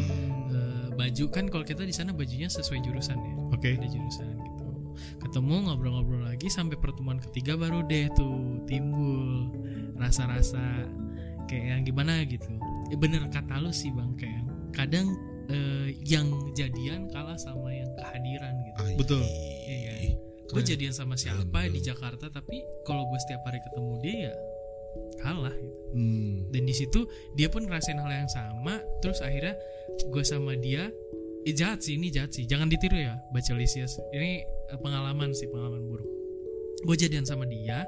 eh, 0.49 0.87
baju 0.91 1.25
kan 1.29 1.45
kalau 1.47 1.61
kita 1.61 1.83
di 1.83 1.93
sana 1.93 2.11
bajunya 2.11 2.49
sesuai 2.49 2.81
jurusan 2.81 3.15
ya 3.15 3.33
oke 3.47 3.67
ada 3.69 3.85
jurusan 3.85 4.33
gitu 4.33 4.65
ketemu 5.19 5.53
ngobrol-ngobrol 5.63 6.25
lagi 6.25 6.49
sampai 6.49 6.75
pertemuan 6.75 7.21
ketiga 7.21 7.53
baru 7.55 7.81
deh 7.83 8.09
tuh 8.11 8.33
timbul 8.65 9.53
rasa-rasa 9.95 10.89
kayak 11.45 11.65
yang 11.69 11.81
gimana 11.83 12.25
gitu 12.25 12.49
Eh, 12.89 12.97
bener 12.97 13.23
kata 13.27 13.55
lu 13.55 13.71
sih 13.71 13.87
bang 13.87 14.11
kayak 14.15 14.43
kadang 14.73 15.07
eh, 15.47 15.95
yang 16.01 16.25
jadian 16.51 17.07
kalah 17.07 17.35
sama 17.35 17.69
yang 17.69 17.87
kehadiran 17.93 18.51
gitu 18.61 18.77
Ah, 18.77 18.95
Betul. 18.95 19.23
Iya. 19.63 19.93
Ih, 20.01 20.13
gue 20.45 20.61
jadian 20.61 20.91
sama 20.91 21.15
siapa 21.15 21.43
Dalam, 21.45 21.71
di. 21.71 21.79
Jakarta 21.81 22.27
tapi 22.27 22.57
kalau 22.81 23.05
gue 23.05 23.19
setiap 23.19 23.43
hari 23.43 23.59
ketemu 23.61 23.91
dia 23.99 24.15
ya 24.21 24.33
kalah 25.21 25.53
gitu. 25.53 25.77
Hmm. 25.91 26.47
dan 26.55 26.63
di 26.63 26.71
situ 26.71 27.03
dia 27.35 27.51
pun 27.51 27.67
ngerasain 27.67 27.99
hal 27.99 28.07
yang 28.07 28.31
sama 28.31 28.79
terus 29.03 29.19
akhirnya 29.19 29.59
gue 29.99 30.23
sama 30.23 30.55
dia 30.55 30.87
eh, 31.45 31.53
jahat 31.55 31.81
sih 31.81 31.97
ini 31.97 32.13
jahat 32.13 32.31
sih. 32.33 32.45
Jangan 32.45 32.69
ditiru 32.69 32.97
ya 32.97 33.17
baca 33.33 33.51
Lisias 33.53 33.97
ini 34.13 34.41
eh, 34.45 34.79
pengalaman 34.79 35.33
sih 35.33 35.49
pengalaman 35.49 35.83
buruk. 35.89 36.09
Gue 36.85 36.95
jadian 36.97 37.25
sama 37.25 37.45
dia 37.45 37.85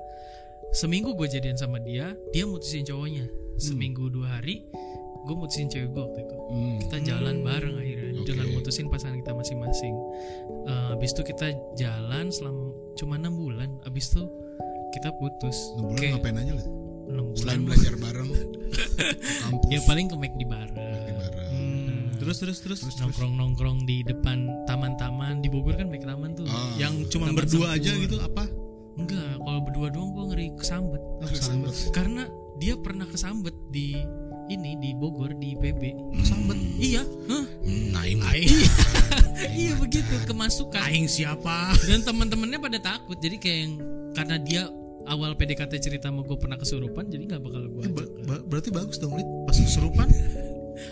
seminggu 0.74 1.14
gue 1.14 1.30
jadian 1.30 1.58
sama 1.58 1.78
dia 1.82 2.18
dia 2.34 2.44
mutusin 2.46 2.86
cowoknya. 2.86 3.26
Seminggu 3.62 4.10
dua 4.10 4.40
hari 4.40 4.66
gue 5.24 5.36
mutusin 5.38 5.72
cewek 5.72 5.94
gue 5.94 6.04
waktu 6.04 6.20
itu. 6.28 6.38
Hmm. 6.54 6.78
kita 6.84 6.98
jalan 7.08 7.36
bareng 7.48 7.76
akhirnya 7.80 8.12
Oke. 8.20 8.28
dengan 8.28 8.48
mutusin 8.52 8.92
pasangan 8.92 9.18
kita 9.24 9.32
masing-masing. 9.32 9.96
Eh, 10.68 10.86
habis 10.92 11.16
itu 11.16 11.24
kita 11.24 11.56
jalan 11.80 12.28
selama 12.34 12.74
cuma 13.00 13.16
enam 13.16 13.34
bulan. 13.38 13.70
Habis 13.88 14.12
itu 14.14 14.28
kita 14.92 15.10
putus. 15.18 15.56
Enam 15.78 15.94
bulan 15.94 16.00
Kayak 16.02 16.12
ngapain 16.20 16.38
aja 16.44 16.54
lah 16.60 16.68
enam 17.14 17.26
selain 17.34 17.62
bulan 17.62 17.68
belajar 17.70 17.94
bareng 17.96 18.30
kampus. 19.44 19.70
Ya 19.70 19.80
paling 19.84 20.06
ke 20.08 20.16
McD 20.16 20.36
di 20.36 20.48
bareng 20.48 20.76
bareng. 21.14 21.50
Hmm, 21.50 22.02
terus 22.18 22.38
terus 22.40 22.58
terus. 22.60 22.80
Nongkrong 22.98 23.34
nongkrong 23.34 23.86
di 23.86 24.02
depan 24.02 24.50
taman-taman. 24.66 25.40
Di 25.40 25.48
Bogor 25.48 25.76
kan 25.76 25.88
banyak 25.88 26.04
taman 26.04 26.34
tuh. 26.34 26.46
Ah. 26.46 26.74
yang 26.76 27.06
cuma 27.08 27.30
Taman 27.30 27.38
berdua 27.38 27.68
Sempur. 27.70 27.78
aja 27.78 27.92
gitu 27.96 28.18
apa? 28.18 28.44
Enggak 28.94 29.32
kalau 29.38 29.60
berdua 29.62 29.88
doang 29.90 30.10
gue 30.12 30.26
ngeri 30.30 30.48
kesambet 30.54 31.02
kesambet. 31.24 31.74
karena 31.90 32.30
dia 32.56 32.78
pernah 32.78 33.10
kesambet 33.10 33.54
di 33.70 33.98
ini 34.46 34.78
di 34.78 34.94
Bogor 34.94 35.34
di 35.34 35.56
PB 35.56 35.82
Kesambet. 36.14 36.58
iya. 36.78 37.02
Hah? 37.26 37.46
Hmm, 37.64 37.86
naing 37.90 38.20
iya 38.36 38.70
iya 39.66 39.72
begitu 39.74 40.14
kemasukan. 40.26 40.78
Aing 40.80 41.08
siapa? 41.08 41.74
Dan 41.82 42.02
teman-temannya 42.02 42.60
pada 42.60 42.80
takut. 42.80 43.18
Jadi 43.18 43.36
kayak 43.38 43.58
yang 43.60 43.74
karena 44.14 44.36
dia 44.38 44.64
awal 45.06 45.34
PDKT 45.34 45.74
cerita 45.80 46.08
sama 46.08 46.22
gue 46.22 46.36
pernah 46.36 46.56
kesurupan 46.56 47.08
jadi 47.08 47.24
nggak 47.28 47.42
bakal 47.42 47.64
gue 47.66 47.82
ajak 47.84 47.94
Ba- 47.94 48.12
ba- 48.26 48.44
berarti 48.46 48.70
bagus 48.70 48.98
dong 48.98 49.14
Lid 49.14 49.28
pas 49.44 49.56
kesurupan 49.56 50.08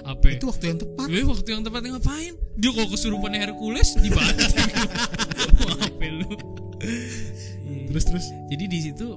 apa 0.04 0.26
itu 0.30 0.46
waktu 0.46 0.66
yang 0.68 0.80
tepat 0.80 1.08
Eh, 1.10 1.26
waktu 1.26 1.50
yang 1.52 1.64
tepat 1.64 1.82
ngapain? 1.84 2.34
Dia 2.54 2.70
kalau 2.70 2.90
kesurupan 2.90 3.34
Hercules 3.34 3.90
dibanting. 3.98 4.54
Apa 5.82 6.08
lu? 6.08 6.30
terus 7.90 8.06
terus 8.06 8.26
Jadi 8.48 8.66
di 8.66 8.80
situ 8.80 9.08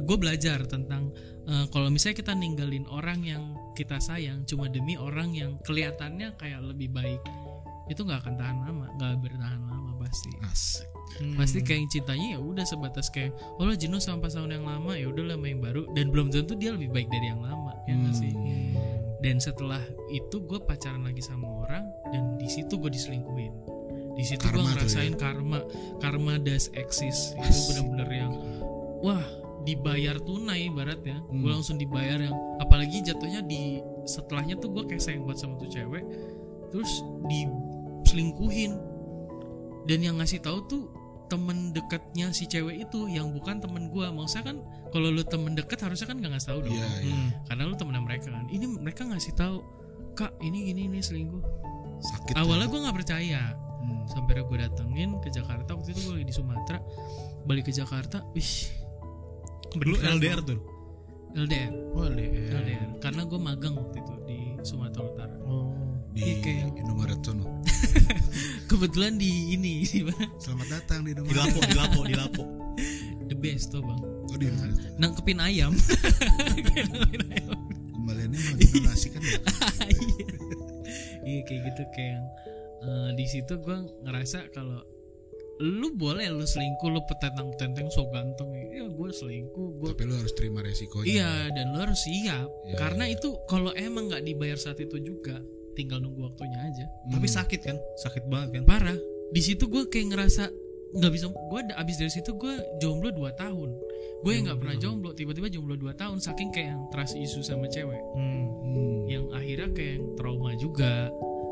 gue 0.00 0.16
belajar 0.18 0.66
tentang 0.66 1.14
eh, 1.44 1.64
kalau 1.70 1.88
misalnya 1.88 2.18
kita 2.18 2.32
ninggalin 2.34 2.84
orang 2.86 3.22
yang 3.22 3.42
kita 3.72 3.98
sayang 3.98 4.42
cuma 4.44 4.68
demi 4.68 4.94
orang 4.94 5.32
yang 5.32 5.56
kelihatannya 5.62 6.34
kayak 6.36 6.60
lebih 6.60 6.90
baik 6.90 7.22
itu 7.84 8.00
nggak 8.00 8.24
akan 8.24 8.34
tahan 8.34 8.58
lama, 8.58 8.86
nggak 8.96 9.12
bertahan 9.18 9.60
lama 9.60 9.90
pasti. 9.98 10.30
asik 10.42 10.88
Pasti 11.38 11.62
kayak 11.62 11.78
yang 11.86 11.90
cintanya 11.90 12.26
ya 12.34 12.38
udah 12.42 12.64
sebatas 12.66 13.06
kayak 13.08 13.32
oh 13.58 13.64
lo 13.64 13.74
jenuh 13.76 14.02
sama 14.02 14.26
pasangan 14.26 14.50
yang 14.50 14.66
lama 14.66 14.92
ya 14.98 15.06
udah 15.08 15.24
lah 15.30 15.36
sama 15.38 15.46
yang 15.46 15.60
baru 15.62 15.82
dan 15.94 16.10
belum 16.10 16.28
tentu 16.34 16.54
dia 16.58 16.74
lebih 16.74 16.90
baik 16.90 17.08
dari 17.12 17.26
yang 17.30 17.40
lama 17.42 17.72
ya 17.86 17.94
nggak 17.94 18.14
sih. 18.14 18.32
Dan 19.24 19.40
setelah 19.40 19.80
itu 20.12 20.36
gue 20.44 20.60
pacaran 20.60 21.00
lagi 21.00 21.24
sama 21.24 21.48
orang 21.64 21.84
dan 22.12 22.36
di 22.36 22.44
situ 22.44 22.76
gue 22.76 22.92
diselingkuhin. 22.92 23.54
Di 24.14 24.22
situ 24.22 24.44
gue 24.46 24.52
tuh 24.52 24.68
ngerasain 24.68 25.16
karma, 25.16 25.64
karma 25.98 26.36
does 26.36 26.68
exist. 26.76 27.32
Itu 27.40 27.58
bener-bener 27.72 28.08
yang 28.12 28.32
wah 29.00 29.24
dibayar 29.64 30.20
tunai 30.20 30.68
ibaratnya. 30.68 31.24
Gue 31.32 31.50
Hmm. 31.50 31.56
langsung 31.56 31.80
dibayar 31.80 32.20
yang 32.20 32.36
apalagi 32.60 33.00
jatuhnya 33.00 33.40
di 33.40 33.80
setelahnya 34.04 34.60
tuh 34.60 34.70
gue 34.76 34.92
kayak 34.92 35.00
sayang 35.00 35.24
banget 35.24 35.40
sama 35.40 35.56
tuh 35.56 35.72
cewek. 35.72 36.04
Terus 36.68 36.92
diselingkuhin 37.24 38.72
dan 39.88 39.98
yang 40.04 40.20
ngasih 40.20 40.44
tahu 40.44 40.58
tuh 40.68 40.84
temen 41.34 41.74
dekatnya 41.74 42.30
si 42.30 42.46
cewek 42.46 42.86
itu 42.86 43.10
yang 43.10 43.34
bukan 43.34 43.58
temen 43.58 43.90
gue 43.90 44.06
maksudnya 44.06 44.54
kan 44.54 44.56
kalau 44.88 45.10
lu 45.10 45.26
temen 45.26 45.52
deket 45.52 45.82
harusnya 45.82 46.06
kan 46.06 46.22
nggak 46.22 46.32
ngasih 46.32 46.48
tahu 46.54 46.58
dong. 46.62 46.70
Iya 46.72 46.86
iya. 47.02 47.14
Hmm. 47.18 47.28
karena 47.44 47.62
lu 47.66 47.74
temenan 47.74 48.02
mereka 48.02 48.30
kan. 48.30 48.46
Ini 48.46 48.64
mereka 48.70 49.02
ngasih 49.02 49.32
tahu 49.34 49.56
kak 50.14 50.30
ini 50.38 50.70
gini 50.70 50.86
ini 50.86 51.02
selingkuh. 51.02 51.42
Sakit 51.98 52.34
awalnya 52.38 52.66
ya. 52.66 52.70
gue 52.70 52.80
nggak 52.80 52.96
percaya. 52.96 53.42
Hmm. 53.84 54.06
sampai 54.08 54.40
gue 54.40 54.58
datengin 54.58 55.20
ke 55.20 55.28
Jakarta 55.28 55.76
waktu 55.76 55.92
itu 55.92 56.00
gue 56.06 56.14
lagi 56.22 56.26
di 56.30 56.34
Sumatera. 56.34 56.78
Balik 57.44 57.68
ke 57.68 57.72
Jakarta 57.74 58.22
wih. 58.32 58.52
Lu 59.76 59.98
LDR 59.98 60.38
tuh? 60.40 60.60
LDR 61.34 61.74
oh 61.98 62.06
LDR 62.06 62.62
LDR 62.62 62.88
karena 63.02 63.26
gue 63.26 63.36
magang 63.36 63.74
waktu 63.74 63.98
itu 63.98 64.14
di 64.22 64.38
Sumatera 64.62 65.02
Utara. 65.02 65.34
Oh. 65.44 65.74
Di 66.14 66.22
Iya, 66.22 66.34
kayak- 66.40 66.78
Indomaret 66.78 67.18
sono 67.20 67.42
kebetulan 68.74 69.14
di 69.14 69.54
ini 69.54 69.74
di 69.86 70.02
mana? 70.02 70.26
Selamat 70.42 70.68
datang 70.82 71.06
di 71.06 71.14
di 71.14 71.22
Indomaret 71.22 71.38
lapo 71.38 71.60
di 71.62 71.74
lapo 71.78 72.00
di 72.02 72.14
lapo. 72.18 72.42
The 73.30 73.36
best 73.38 73.70
tuh 73.70 73.80
bang. 73.80 74.00
Oh 74.02 74.36
di 74.36 74.50
Indomaret. 74.50 74.76
Nangkepin 74.98 75.38
ayam. 75.38 75.72
Nangkepin 76.50 77.22
ayam. 77.30 77.58
kembaliannya 77.94 78.36
mah 78.36 78.54
donasi 78.58 79.08
kan 79.14 79.22
ya? 79.22 79.38
iya. 79.94 80.26
Iya 81.24 81.40
kayak 81.48 81.60
gitu 81.72 81.82
kayak 81.94 82.10
yang, 82.18 82.26
eh, 82.84 83.10
di 83.16 83.24
situ 83.30 83.54
gue 83.62 83.78
ngerasa 84.04 84.52
kalau 84.52 84.82
lu 85.62 85.94
boleh 85.94 86.26
lu 86.34 86.42
selingkuh 86.42 86.90
lu 86.90 86.98
petentang 87.06 87.54
petenteng 87.54 87.86
so 87.94 88.10
ganteng. 88.10 88.50
Ya 88.74 88.90
gue 88.90 89.10
selingkuh 89.14 89.68
gue 89.78 89.88
tapi 89.94 90.04
lu 90.04 90.18
harus 90.18 90.34
terima 90.34 90.66
resikonya. 90.66 91.06
Iya 91.06 91.32
dan 91.54 91.70
lu 91.70 91.78
harus 91.78 92.02
siap. 92.02 92.50
Iya, 92.66 92.74
karena 92.74 93.06
iya. 93.06 93.14
itu 93.14 93.38
kalau 93.46 93.70
emang 93.78 94.10
nggak 94.10 94.26
dibayar 94.26 94.58
saat 94.58 94.82
itu 94.82 94.98
juga 94.98 95.38
tinggal 95.74 95.98
nunggu 95.98 96.24
waktunya 96.24 96.58
aja. 96.60 96.86
Tapi 97.04 97.26
Hmm. 97.26 97.36
sakit 97.36 97.60
kan? 97.60 97.76
Sakit 97.96 98.24
banget 98.24 98.48
kan? 98.52 98.62
Parah. 98.64 98.96
Di 99.28 99.40
situ 99.40 99.66
gue 99.66 99.84
kayak 99.84 100.06
ngerasa 100.10 100.44
nggak 100.94 101.10
bisa 101.10 101.26
gue 101.26 101.60
abis 101.72 101.96
dari 101.98 102.12
situ 102.12 102.30
gue 102.32 102.54
jomblo 102.78 103.10
2 103.10 103.34
tahun. 103.34 103.70
Gue 104.20 104.32
yang 104.32 104.46
nggak 104.46 104.58
pernah 104.58 104.76
jomblo 104.76 105.10
tiba-tiba 105.10 105.46
jomblo 105.48 105.74
2 105.74 105.90
tahun 105.92 106.18
saking 106.18 106.48
kayak 106.48 106.68
yang 106.70 106.82
trust 106.88 107.14
isu 107.14 107.42
sama 107.42 107.66
cewek. 107.66 107.98
Hmm. 108.14 108.46
Hmm. 108.64 108.98
yang 109.04 109.26
akhirnya 109.30 109.68
kayak 109.70 109.92
yang 109.92 110.06
trauma 110.14 110.54
juga. 110.54 111.10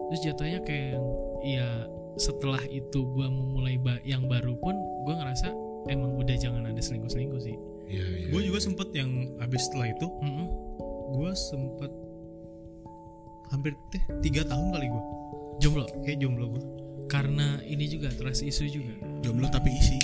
Terus 0.09 0.21
jatuhnya 0.23 0.61
kayak 0.63 0.89
yang 0.93 1.07
ya 1.43 1.69
setelah 2.15 2.61
itu 2.67 3.03
gue 3.09 3.27
memulai 3.27 3.77
ba- 3.77 4.03
yang 4.03 4.25
baru 4.25 4.55
pun 4.55 4.75
gue 5.03 5.15
ngerasa 5.15 5.49
emang 5.85 6.15
udah 6.15 6.37
jangan 6.37 6.63
ada 6.63 6.79
selingkuh 6.79 7.09
selingkuh 7.09 7.41
sih. 7.41 7.57
Iya 7.89 8.05
iya 8.07 8.27
gue 8.29 8.41
juga 8.43 8.59
sempet 8.59 8.89
yang 8.93 9.11
abis 9.37 9.67
setelah 9.67 9.91
itu 9.91 10.07
Mm-mm. 10.07 10.47
gue 11.13 11.31
sempet 11.35 11.93
hampir 13.53 13.77
teh 13.89 14.01
tiga 14.21 14.43
tahun 14.43 14.73
kali 14.73 14.87
gue 14.89 15.05
jomblo 15.61 15.85
kayak 16.03 16.19
jomblo 16.19 16.47
gue 16.51 16.63
karena 17.07 17.61
ini 17.63 17.85
juga 17.87 18.09
trust 18.11 18.41
isu 18.43 18.65
juga 18.67 18.95
jomblo 19.21 19.47
tapi 19.47 19.69
isi 19.71 20.01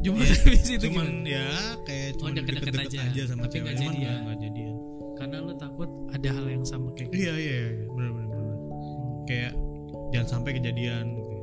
jomblo 0.00 0.22
dari 0.22 0.56
situ 0.56 0.86
cuman 0.86 1.26
gimana? 1.26 1.28
ya 1.28 1.46
kayak 1.82 2.08
Oh, 2.14 2.16
cuman 2.22 2.32
deket-deket 2.38 2.72
deket-deket 2.72 2.94
aja. 2.94 3.10
aja. 3.10 3.22
sama 3.26 3.42
Tapi 3.42 3.52
cewek 3.52 3.64
nggak 3.66 3.76
cuman 3.82 4.36
jadian. 4.38 4.74
karena 5.14 5.36
lu 5.40 5.54
takut 5.54 5.88
ada 6.10 6.28
hal 6.30 6.46
yang 6.48 6.64
sama 6.64 6.88
kayak 6.94 7.08
gitu. 7.10 7.18
iya 7.20 7.34
iya 7.34 7.58
iya 7.74 7.86
benar 7.90 8.10
benar 8.12 8.28
benar 8.30 8.56
kayak 9.24 9.52
jangan 10.12 10.28
sampai 10.30 10.50
kejadian 10.54 11.04
gitu 11.12 11.34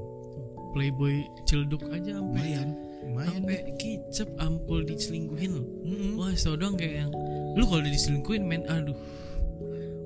playboy 0.72 1.16
cilduk 1.44 1.84
aja 1.90 2.12
sampai 2.16 2.40
lumayan 2.40 2.70
lumayan 3.04 3.32
sampai 3.36 3.58
kicep 3.76 4.30
ampul 4.40 4.80
diselingkuhin 4.82 5.52
lo 5.52 5.64
Mm-mm. 5.84 6.12
wah 6.16 6.32
tau 6.32 6.56
dong 6.56 6.80
kayak 6.80 7.04
yang 7.04 7.12
lu 7.54 7.64
kalau 7.68 7.84
diselingkuhin 7.84 8.48
men 8.48 8.64
aduh 8.66 8.96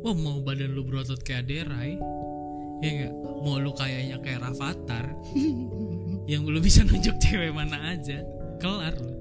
wah 0.05 0.13
mau 0.13 0.37
badan 0.39 0.69
lu 0.71 0.85
berotot 0.85 1.17
kayak 1.19 1.49
Aderai 1.49 1.97
ya 2.79 2.89
nggak? 2.93 3.13
Mau 3.41 3.57
lu 3.57 3.73
kayaknya 3.73 4.21
kayak 4.21 4.45
Rafathar. 4.45 5.09
Yang 6.31 6.41
lu 6.45 6.59
bisa 6.59 6.81
nunjuk 6.81 7.17
cewek 7.17 7.49
mana 7.49 7.93
aja. 7.93 8.21
Kelar 8.57 8.93
lu. 8.95 9.13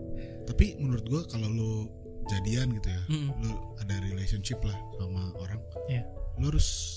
Tapi 0.44 0.76
menurut 0.76 1.04
gua 1.08 1.24
kalau 1.24 1.48
lu 1.48 1.70
jadian 2.24 2.72
gitu 2.72 2.88
ya 2.88 3.00
Mm-mm. 3.12 3.36
lu 3.44 3.52
ada 3.76 4.00
relationship 4.00 4.56
lah 4.64 4.72
sama 4.96 5.28
orang 5.36 5.60
Iya. 5.84 6.08
lu 6.40 6.48
harus 6.48 6.96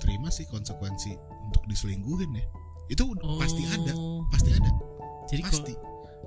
terima 0.00 0.32
sih 0.32 0.48
konsekuensi 0.48 1.12
untuk 1.44 1.62
diselingkuhin 1.66 2.32
ya. 2.32 2.44
Itu 2.88 3.12
Oh. 3.20 3.36
pasti 3.36 3.64
ada 3.64 3.92
pasti 4.28 4.50
ada. 4.52 4.70
Jadi 5.28 5.40
kalau 5.44 5.64
pasti. 5.64 5.72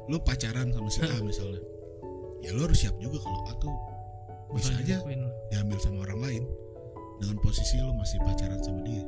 Lo 0.06 0.18
pacaran 0.22 0.70
sama 0.70 0.90
si 0.90 1.02
A 1.02 1.18
misalnya. 1.22 1.62
Ya 2.42 2.54
lo 2.54 2.66
harus 2.66 2.78
siap 2.78 2.94
juga 2.98 3.18
kalau 3.18 3.42
A 3.46 3.54
tuh 3.58 3.74
bisa 4.54 4.70
bakal 4.72 4.86
aja 4.86 4.98
diambil 5.50 5.78
sama 5.82 6.06
orang 6.06 6.20
lain 6.22 6.44
dengan 7.18 7.38
posisi 7.40 7.78
lo 7.78 7.92
masih 7.92 8.20
pacaran 8.20 8.60
sama 8.60 8.82
dia? 8.82 9.04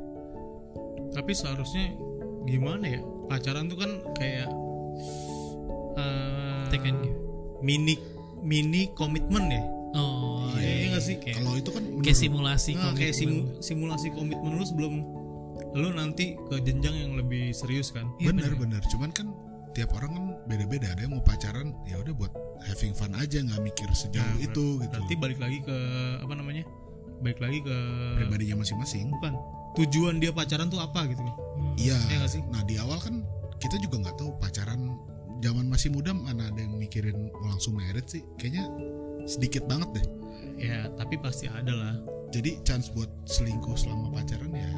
Tapi 1.10 1.32
seharusnya 1.32 1.92
gimana 2.44 2.86
ya? 2.88 3.00
Pacaran 3.26 3.66
tuh 3.66 3.76
kan 3.76 3.90
kayak 4.14 4.48
eh, 5.94 6.64
Take 6.68 6.86
and 6.86 6.98
give. 7.00 7.16
mini 7.60 7.94
mini 8.40 8.92
komitmen 8.92 9.48
ya? 9.48 9.62
Oh, 9.90 10.44
Iya, 10.54 10.68
iya 10.74 10.86
nggak 10.90 11.02
sih? 11.02 11.16
Kayak, 11.18 11.36
kalau 11.38 11.52
itu 11.54 11.70
kan 11.70 11.82
kayak 11.82 11.96
menurut- 11.96 12.18
simulasi 12.18 12.70
Nah, 12.72 12.92
kayak 12.92 13.12
komitmen. 13.12 13.18
simu- 13.18 13.48
simulasi 13.58 14.08
komitmen 14.10 14.50
lu 14.52 14.64
sebelum 14.64 14.94
lu 15.70 15.88
nanti 15.92 16.36
ke 16.38 16.56
jenjang 16.60 16.96
yang 16.98 17.12
lebih 17.14 17.52
serius 17.52 17.90
kan? 17.90 18.08
Iya, 18.16 18.30
bener 18.30 18.52
bener. 18.52 18.78
bener. 18.78 18.82
Cuman 18.86 19.10
kan 19.10 19.26
tiap 19.70 19.92
orang 19.92 20.10
kan 20.10 20.24
beda-beda. 20.46 20.86
Ada 20.88 21.00
yang 21.02 21.12
mau 21.14 21.22
pacaran 21.22 21.72
ya 21.84 21.96
udah 21.96 22.14
buat 22.14 22.32
having 22.64 22.92
fun 22.92 23.12
aja 23.14 23.38
nggak 23.38 23.60
mikir 23.62 23.88
sejauh 23.92 24.18
Nah, 24.18 24.36
itu 24.38 24.64
gitu. 24.76 24.88
berarti 24.88 25.14
balik 25.14 25.38
lagi 25.38 25.58
ke 25.60 25.76
apa 26.18 26.34
namanya 26.34 26.64
balik 27.22 27.38
lagi 27.42 27.58
ke 27.62 27.76
pribadinya 28.18 28.62
masing-masing. 28.62 29.10
Bukan. 29.18 29.34
Tujuan 29.78 30.18
dia 30.18 30.30
pacaran 30.34 30.70
tuh 30.70 30.80
apa 30.82 31.06
gitu 31.10 31.22
kan? 31.22 31.34
Hmm. 31.34 31.74
iya 31.78 31.94
Iya. 32.08 32.16
nggak 32.22 32.30
sih? 32.30 32.42
nah 32.50 32.62
di 32.66 32.74
awal 32.78 32.98
kan 32.98 33.22
kita 33.58 33.78
juga 33.82 34.06
nggak 34.06 34.16
tahu 34.18 34.30
pacaran 34.38 34.94
zaman 35.42 35.66
masih 35.70 35.90
muda 35.94 36.10
mana 36.14 36.50
ada 36.50 36.58
yang 36.62 36.74
mikirin 36.78 37.30
mau 37.42 37.50
langsung 37.54 37.78
merit 37.78 38.06
sih. 38.10 38.22
Kayaknya 38.38 38.64
sedikit 39.26 39.66
banget 39.66 39.88
deh. 39.98 40.06
Ya 40.58 40.90
tapi 40.98 41.18
pasti 41.18 41.46
ada 41.46 41.74
lah. 41.74 41.94
Jadi 42.28 42.60
chance 42.66 42.90
buat 42.92 43.08
selingkuh 43.24 43.74
selama 43.78 44.12
pacaran 44.12 44.52
ya 44.52 44.68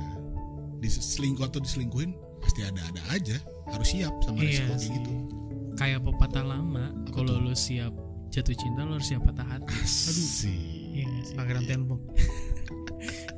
diselingkuh 0.81 1.45
atau 1.45 1.61
diselingkuhin 1.61 2.17
pasti 2.41 2.65
ada-ada 2.65 3.03
aja. 3.13 3.37
Harus 3.69 3.93
siap 3.93 4.13
sama 4.25 4.41
Iya 4.43 4.65
resiko 4.65 4.73
kayak 4.75 4.93
gitu. 4.97 5.13
Kayak 5.79 6.01
pepatah 6.05 6.45
lama, 6.45 6.93
kalau 7.15 7.41
lu 7.41 7.55
siap 7.57 7.93
jatuh 8.31 8.55
cinta 8.55 8.85
lu 8.85 8.97
harus 8.97 9.09
siap 9.09 9.23
patah 9.25 9.47
hati. 9.47 9.75
aduh. 9.75 10.29
sih 10.29 10.80
Iya 11.01 11.09
nggak 11.09 11.25
sih? 11.25 11.35
pangeran 11.37 11.65
tempo 11.65 11.97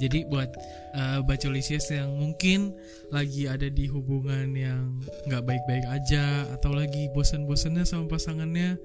Jadi 0.03 0.27
buat 0.27 0.51
uh, 0.99 1.23
bacolisius 1.23 1.87
yang 1.95 2.11
mungkin 2.19 2.75
lagi 3.15 3.47
ada 3.47 3.71
di 3.71 3.87
hubungan 3.87 4.51
yang 4.51 4.99
nggak 5.31 5.47
baik-baik 5.47 5.87
aja 5.87 6.43
atau 6.51 6.75
lagi 6.75 7.07
bosan-bosannya 7.15 7.87
sama 7.87 8.11
pasangannya, 8.11 8.83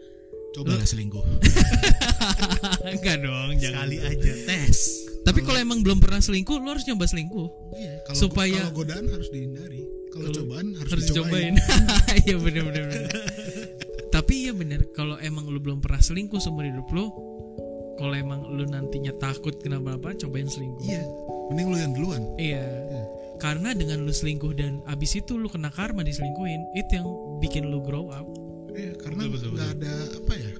coba 0.53 0.77
lah 0.77 0.85
selingkuh 0.85 1.25
enggak 2.93 3.17
dong, 3.25 3.57
jangan. 3.57 3.89
sekali 3.89 3.97
aja 3.97 4.31
tes 4.45 4.77
Tapi 5.25 5.43
kalau 5.43 5.59
emang 5.59 5.83
belum 5.83 5.99
pernah 5.99 6.23
selingkuh, 6.23 6.55
lu 6.55 6.71
harus 6.71 6.87
nyoba 6.87 7.03
selingkuh. 7.03 7.49
Iya, 7.75 7.99
kalau 8.07 8.15
Supaya- 8.15 8.63
kalau 8.63 8.79
godaan 8.79 9.05
harus 9.11 9.27
dihindari. 9.27 9.83
Kalau 10.07 10.31
cobaan 10.31 10.71
harus, 10.71 10.91
harus 10.95 11.03
dicobain. 11.03 11.53
Iya 12.23 12.39
bener. 12.39 12.63
Tapi 14.07 14.47
iya 14.47 14.53
bener, 14.55 14.87
kalau 14.95 15.19
emang 15.19 15.51
lu 15.51 15.59
belum 15.59 15.83
pernah 15.83 15.99
selingkuh 15.99 16.39
seumur 16.39 16.63
hidup 16.63 16.87
lu, 16.95 17.11
kalau 17.97 18.13
emang 18.13 18.45
lu 18.47 18.63
nantinya 18.63 19.11
takut 19.17 19.57
kenapa-napa, 19.59 20.13
cobain 20.15 20.45
selingkuh. 20.45 20.85
Iya, 20.85 21.03
mending 21.49 21.67
lu 21.67 21.77
yang 21.77 21.93
duluan. 21.97 22.21
Iya. 22.37 22.63
Iya. 22.63 23.03
Karena 23.37 23.69
dengan 23.73 24.01
lu 24.01 24.09
selingkuh 24.09 24.53
dan 24.53 24.81
abis 24.85 25.17
itu 25.17 25.37
lu 25.37 25.45
kena 25.45 25.69
karma 25.69 26.01
diselingkuhin, 26.01 26.61
itu 26.73 26.91
yang 26.97 27.07
bikin 27.37 27.69
lu 27.69 27.81
grow 27.81 28.09
up. 28.09 28.25
Iya, 28.73 28.93
karena 28.97 29.25
nggak 29.25 29.69
ada 29.77 29.93
apa 30.17 30.33
ya? 30.33 30.51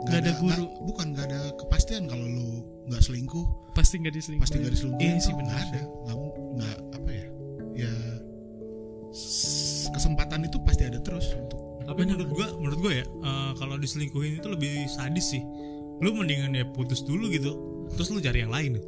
Nggak 0.00 0.18
ada 0.24 0.32
guru. 0.40 0.64
nggak- 0.64 0.76
bukan 0.84 1.06
nggak 1.12 1.26
ada 1.28 1.40
kepastian 1.56 2.08
kalau 2.08 2.24
lu 2.24 2.48
nggak 2.88 3.00
selingkuh, 3.00 3.44
Pasti 3.76 4.00
nggak 4.00 4.14
diselingkuhin. 4.16 4.44
pasti 4.44 4.56
nggak 4.60 4.72
diselingkuhin. 4.72 5.04
Iya 5.06 5.20
sih 5.20 5.34
benar. 5.36 5.52
nggak 5.52 5.62
ada, 5.68 5.80
nggak 6.04 6.16
nggak 6.56 6.76
apa 6.96 7.10
ya? 7.12 7.26
Ya 7.76 7.92
kesempatan 9.90 10.46
itu 10.46 10.56
pasti 10.62 10.86
ada 10.86 11.00
terus 11.02 11.34
untuk 11.34 11.58
tapi 11.82 12.06
menurut 12.06 12.30
gua 12.30 12.46
menurut 12.54 12.78
gua 12.78 12.92
ya 12.94 13.04
eh, 13.04 13.52
kalau 13.58 13.74
diselingkuhin 13.74 14.38
itu 14.38 14.46
lebih 14.46 14.86
sadis 14.86 15.34
sih 15.34 15.42
lu 16.00 16.16
mendingan 16.16 16.56
ya 16.56 16.64
putus 16.68 17.04
dulu 17.04 17.28
gitu 17.28 17.52
terus 17.94 18.08
lu 18.08 18.18
cari 18.20 18.44
yang 18.44 18.52
lain 18.52 18.80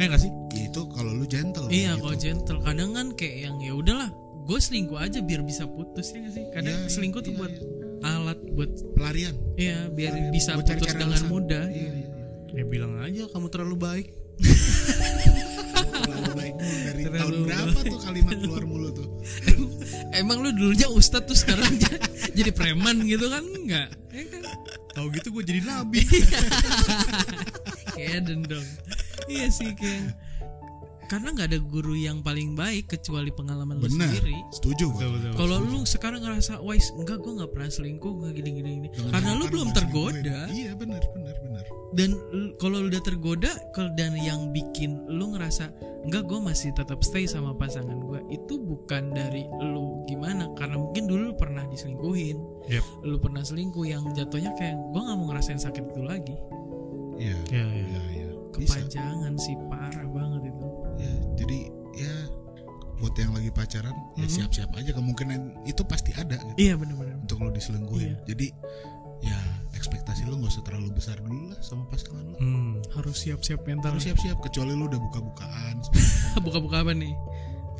ya 0.00 0.04
nggak 0.08 0.20
sih 0.20 0.32
ya 0.54 0.62
itu 0.70 0.82
kalau 0.92 1.12
lu 1.12 1.24
gentle. 1.26 1.66
Iya, 1.68 1.96
kayak 1.96 2.00
kalau 2.00 2.14
gitu. 2.14 2.24
gentle 2.24 2.58
kadang 2.62 2.90
kan 2.94 3.06
kayak 3.18 3.36
yang 3.48 3.56
ya 3.60 3.72
udahlah, 3.74 4.08
gue 4.46 4.58
selingkuh 4.58 4.98
aja 4.98 5.18
biar 5.20 5.42
bisa 5.42 5.64
putus 5.66 6.14
ya 6.14 6.18
nggak 6.24 6.34
sih? 6.34 6.44
Kadang 6.54 6.76
iya, 6.86 6.90
selingkuh 6.90 7.20
tuh 7.20 7.32
iya, 7.34 7.38
buat 7.38 7.52
iya. 7.52 8.08
alat 8.16 8.38
buat 8.54 8.72
pelarian. 8.96 9.34
Iya, 9.58 9.78
biar 9.92 10.12
Pelarian. 10.16 10.32
bisa 10.32 10.50
Buat 10.56 10.66
putus 10.72 10.92
dengan 10.94 11.20
alasan. 11.20 11.28
mudah. 11.28 11.64
Iya, 11.68 11.90
iya, 11.90 11.92
iya. 11.92 12.08
ya 12.50 12.64
bilang 12.66 12.98
aja 12.98 13.22
kamu 13.30 13.46
terlalu 13.46 13.76
baik 13.78 14.08
Terlalu 16.00 16.32
baik 16.34 16.54
mulu 16.56 16.78
dari 16.82 17.02
Terlalu 17.06 17.20
tahun 17.20 17.34
berapa 17.46 17.80
tuh 17.86 18.00
kalimat 18.00 18.36
keluar 18.40 18.64
mulut 18.66 18.92
tuh? 18.96 19.08
Emang 20.16 20.42
lu 20.42 20.50
dulunya 20.50 20.88
ustadz 20.90 21.28
tuh 21.28 21.36
sekarang 21.36 21.70
jadi 22.38 22.50
preman 22.50 23.04
gitu 23.04 23.28
kan? 23.28 23.44
Enggak. 23.44 23.88
Ya 24.10 24.24
kan? 24.32 24.42
Tahu 24.92 25.06
gitu 25.14 25.28
gue 25.30 25.44
jadi 25.46 25.60
nabi 25.62 26.02
Kayak 27.94 28.32
dendong. 28.32 28.66
Iya 29.28 29.46
sih 29.52 29.76
kayak 29.76 30.16
karena 31.04 31.34
nggak 31.34 31.48
ada 31.50 31.58
guru 31.58 31.98
yang 31.98 32.22
paling 32.22 32.54
baik 32.54 32.86
kecuali 32.86 33.34
pengalaman 33.34 33.82
lu 33.82 33.90
Benar. 33.90 34.14
sendiri. 34.14 34.38
Setuju. 34.54 34.94
Kalau 35.34 35.58
lu 35.58 35.82
sekarang 35.82 36.22
ngerasa 36.22 36.62
wise 36.62 36.94
enggak 36.94 37.18
gue 37.18 37.34
nggak 37.34 37.50
pernah 37.50 37.66
selingkuh 37.66 38.12
nggak 38.22 38.32
gini 38.38 38.50
gini 38.62 38.70
gini 38.78 38.88
Dengan 38.94 39.10
karena 39.18 39.30
lu 39.34 39.44
belum 39.50 39.68
tergoda. 39.74 40.38
Iya, 40.46 40.78
benar, 40.78 41.02
benar, 41.10 41.34
benar. 41.42 41.64
dan 41.90 42.14
kalau 42.62 42.78
lu 42.78 42.86
udah 42.94 43.02
tergoda 43.02 43.50
kalau 43.74 43.90
dan 43.98 44.14
yang 44.14 44.54
bikin 44.54 45.02
lu 45.10 45.34
ngerasa 45.34 45.74
enggak 46.00 46.24
gue 46.24 46.40
masih 46.40 46.70
tetap 46.70 47.00
stay 47.00 47.24
sama 47.24 47.52
pasangan 47.52 48.00
gue 48.00 48.20
itu 48.28 48.56
bukan 48.56 49.10
dari 49.10 49.44
lu 49.60 50.00
gimana 50.04 50.48
karena 50.54 50.76
mungkin 50.76 51.04
dulu 51.04 51.30
lu 51.30 51.34
pernah 51.34 51.64
diselingkuhin 51.64 52.40
Yep. 52.66 52.84
lu 53.02 53.16
pernah 53.16 53.40
selingkuh 53.40 53.84
yang 53.84 54.08
jatuhnya 54.10 54.54
kayak 54.54 54.76
gue 54.76 54.96
nggak 54.98 55.16
mau 55.16 55.26
ngerasain 55.28 55.58
sakit 55.58 55.84
itu 55.86 56.00
lagi 56.00 56.36
Iya. 57.16 57.36
ya 57.48 57.64
ya 57.64 57.84
Iya, 57.84 58.02
iya. 58.10 58.28
Bisa. 58.50 58.80
kepanjangan 58.80 59.34
sih 59.36 59.56
parah 59.66 60.06
banget 60.06 60.42
itu 60.48 60.66
Ya, 60.96 61.12
jadi 61.34 61.58
ya 61.96 62.14
buat 62.96 63.14
yang 63.14 63.32
lagi 63.32 63.48
pacaran 63.50 63.96
ya 64.14 64.24
Mhm. 64.24 64.28
siap-siap 64.30 64.70
aja 64.74 64.90
kemungkinan 64.92 65.64
itu 65.64 65.80
pasti 65.82 66.12
ada 66.12 66.36
gitu 66.36 66.56
iya 66.58 66.76
benar-benar 66.76 67.16
untuk 67.18 67.40
lo 67.40 67.48
diselingkuhin. 67.48 68.12
Iya. 68.14 68.24
Jadi 68.26 68.46
ya 69.22 69.36
ekspektasi 70.20 70.30
lo 70.30 70.36
nggak 70.38 70.52
usah 70.52 70.64
terlalu 70.64 70.88
besar 70.92 71.16
dulu 71.18 71.42
lah 71.48 71.60
sama 71.60 71.82
pasangan 71.88 72.24
lo. 72.26 72.36
hmm. 72.36 72.72
harus 72.92 73.16
siap-siap 73.18 73.60
mental 73.64 73.90
Harus 73.90 74.04
siap-siap 74.04 74.36
kecuali 74.38 74.72
lo 74.72 74.84
udah 74.86 75.00
buka-bukaan 75.00 75.74
buka-buka 76.44 76.76
apa 76.82 76.92
nih 76.92 77.14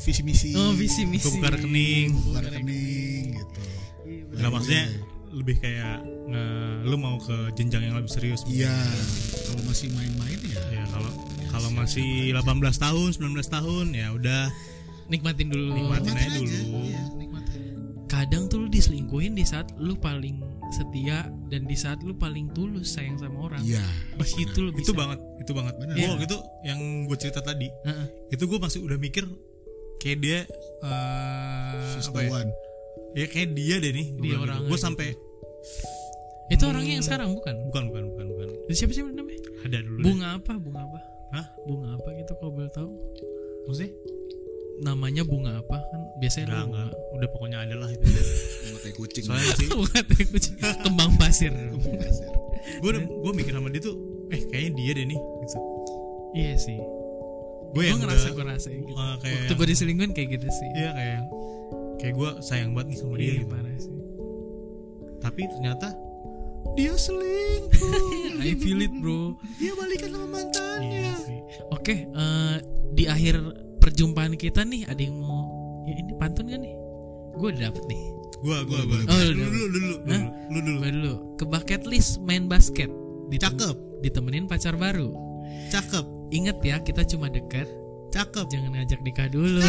visi 0.00 0.22
misi. 0.24 0.50
oh 0.56 0.72
visi 0.72 1.04
misi 1.04 1.28
Buka 1.30 1.52
rekening. 1.52 2.08
buka 2.18 2.40
rekening 2.42 3.24
gitu. 3.36 3.62
nggak 4.32 4.50
maksudnya 4.50 4.84
lebih 5.30 5.56
kayak 5.60 6.00
nge- 6.26 6.80
lu 6.82 6.96
mau 6.96 7.20
ke 7.20 7.36
jenjang 7.54 7.84
yang 7.84 7.94
lebih 7.94 8.10
serius 8.10 8.42
Iya, 8.42 8.72
kalau 9.44 9.62
masih 9.62 9.92
main-main 9.92 10.40
ya. 10.42 10.58
ya 10.72 10.84
kalau 10.88 11.12
kalau 11.46 11.68
masih 11.70 12.32
18 12.32 12.40
tahun 12.74 13.08
19 13.12 13.36
tahun 13.46 13.86
ya 13.92 14.10
udah 14.10 14.48
nikmatin 15.06 15.50
dulu 15.50 15.70
Nikmatin 15.70 16.14
aja 16.16 16.28
dulu. 16.34 16.58
Iya, 16.82 17.02
nikmatin. 17.14 17.62
kadang 18.06 18.48
tuh 18.48 18.58
lu 18.58 18.68
diselingkuhin 18.68 19.36
di 19.36 19.44
saat 19.44 19.70
lu 19.76 19.94
paling 19.94 20.40
setia 20.70 21.18
dan 21.46 21.62
di 21.62 21.74
saat 21.74 22.00
lu 22.00 22.14
paling 22.14 22.50
tulus 22.50 22.90
sayang 22.90 23.14
sama 23.14 23.44
orang 23.44 23.60
Iya. 23.60 23.82
Pas 24.14 24.30
itu 24.30 24.58
lu 24.58 24.70
itu 24.72 24.92
banget 24.92 25.18
itu 25.36 25.50
banget. 25.50 25.74
Gua 25.76 26.08
waktu 26.12 26.24
itu 26.24 26.38
yang 26.62 26.78
gue 27.04 27.16
cerita 27.16 27.40
tadi 27.40 27.66
Heeh. 27.66 28.06
itu 28.30 28.42
gue 28.42 28.56
masih 28.56 28.80
udah 28.80 28.96
mikir 28.96 29.26
kayak 29.98 30.18
dia 30.18 30.38
eh 30.80 31.82
She's 31.92 32.08
apa 32.08 32.18
the 32.18 32.24
ya 32.24 32.30
one. 32.32 32.50
ya 33.12 33.26
kayak 33.26 33.48
dia 33.52 33.76
deh 33.76 33.90
nih 33.90 34.06
Dia 34.16 34.30
gue 34.30 34.38
orangnya 34.40 34.64
gue 34.64 34.72
gitu. 34.72 34.82
sampai 34.82 35.08
itu 36.48 36.62
Hmm. 36.62 36.72
orangnya 36.72 36.92
yang 36.92 37.04
sekarang 37.04 37.28
bukan 37.30 37.54
bukan 37.64 37.82
bukan 37.88 38.04
bukan 38.08 38.26
bukan 38.28 38.48
siapa 38.70 38.90
sih 38.90 39.02
namanya 39.04 39.38
ada 39.60 39.78
dulu 39.80 39.96
deh. 39.96 40.04
bunga 40.04 40.28
apa 40.34 40.52
bunga 40.56 40.80
apa 40.82 40.98
Hah? 41.30 41.46
bunga 41.62 41.88
apa 41.94 42.08
gitu 42.16 42.32
kalau 42.34 42.52
boleh 42.52 42.70
tahu 42.70 42.90
maksudnya 43.64 43.90
namanya 44.80 45.22
bunga 45.22 45.60
apa? 45.60 45.78
Kan 45.78 46.00
biasanya 46.18 46.44
enggak 46.48 46.56
ada 46.56 46.64
bunga. 46.66 46.80
enggak. 46.82 46.90
Udah 47.16 47.28
pokoknya 47.32 47.58
ada 47.62 47.74
lah 47.76 47.88
itu. 47.92 48.04
Sama 48.08 48.78
kayak 48.80 48.96
kucing. 48.96 49.24
soalnya 49.28 49.52
sih 49.56 49.68
Bukan 49.68 50.02
teh 50.08 50.24
kucing. 50.26 50.56
kembang 50.84 51.12
pasir. 51.20 51.52
Pasir. 52.00 52.30
gue 52.60 52.90
gue 53.00 53.32
mikir 53.32 53.52
sama 53.56 53.72
dia 53.72 53.80
tuh 53.80 53.96
eh 54.28 54.40
kayaknya 54.48 54.70
dia 54.76 54.90
deh 54.96 55.06
nih. 55.08 55.20
Gitu. 55.20 55.58
Iya 56.36 56.52
sih. 56.56 56.78
Gue 57.70 57.86
gue 57.86 57.92
yang 57.92 58.00
ngerasa 58.02 58.26
udah, 58.30 58.36
gue 58.36 58.44
rasa 58.50 58.68
gitu. 58.72 58.92
Eh, 58.92 59.14
kayak 59.22 59.36
waktu 59.36 59.54
gue 59.54 59.66
diselingkuhin 59.70 60.12
kayak 60.12 60.28
gitu 60.38 60.48
sih. 60.48 60.70
Iya 60.74 60.90
kayak 60.92 61.20
kayak 62.00 62.14
gue 62.16 62.30
sayang 62.40 62.70
banget 62.72 62.88
nih 62.92 62.98
sama 62.98 63.14
dia 63.16 63.24
iya 63.24 63.34
gitu. 63.44 63.50
parah 63.52 63.76
sih. 63.78 63.96
Tapi 65.20 65.40
ternyata 65.46 65.88
dia 66.74 66.92
selingkuh. 66.94 68.40
I 68.46 68.52
feel 68.56 68.80
it 68.80 68.94
bro. 68.96 69.36
Dia 69.60 69.72
balikan 69.76 70.08
sama 70.12 70.26
mantannya. 70.28 70.88
Iya 70.88 71.14
sih. 71.20 71.38
Oke, 71.70 72.06
eh, 72.06 72.56
di 72.94 73.04
akhir 73.06 73.36
perjumpaan 73.80 74.36
kita 74.36 74.62
nih 74.62 74.84
ada 74.86 75.00
yang 75.00 75.16
mau 75.16 75.48
ya 75.84 75.96
ini 75.96 76.12
pantun 76.14 76.46
kan 76.46 76.60
nih? 76.60 76.74
Gue 77.34 77.48
udah 77.50 77.62
dapet 77.66 77.84
nih. 77.88 78.02
gue 78.40 78.56
gue 78.62 78.80
gue. 78.80 78.98
Oh, 79.04 79.20
dulu 79.20 79.32
udah. 79.34 79.48
dulu 79.48 79.66
dulu 79.68 79.94
lu 80.48 80.58
dulu 80.60 80.78
Gue 80.78 80.90
dulu 80.90 81.14
ke 81.34 81.44
bucket 81.44 81.82
list 81.84 82.20
main 82.20 82.44
basket. 82.44 82.88
Ditem- 83.28 83.56
cakep 83.56 83.76
Ditemenin 84.00 84.44
pacar 84.44 84.74
baru. 84.74 85.12
cakep 85.68 86.04
Ingat 86.30 86.62
ya, 86.62 86.78
kita 86.78 87.02
cuma 87.04 87.26
deket 87.26 87.66
cakep 88.10 88.46
Jangan 88.48 88.70
ngajak 88.74 89.00
nikah 89.00 89.28
dulu. 89.28 89.62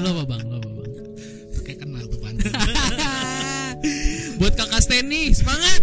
Lo 0.00 0.08
apa 0.12 0.24
bang? 0.26 0.42
Lo 0.46 0.56
apa 0.56 0.70
bang? 0.70 0.90
Kayak 1.62 1.78
kenal 1.82 2.04
tuh 2.06 2.18
pantun. 2.18 2.52
Buat 4.38 4.54
kakak 4.56 4.82
Steny 4.82 5.30
semangat. 5.30 5.82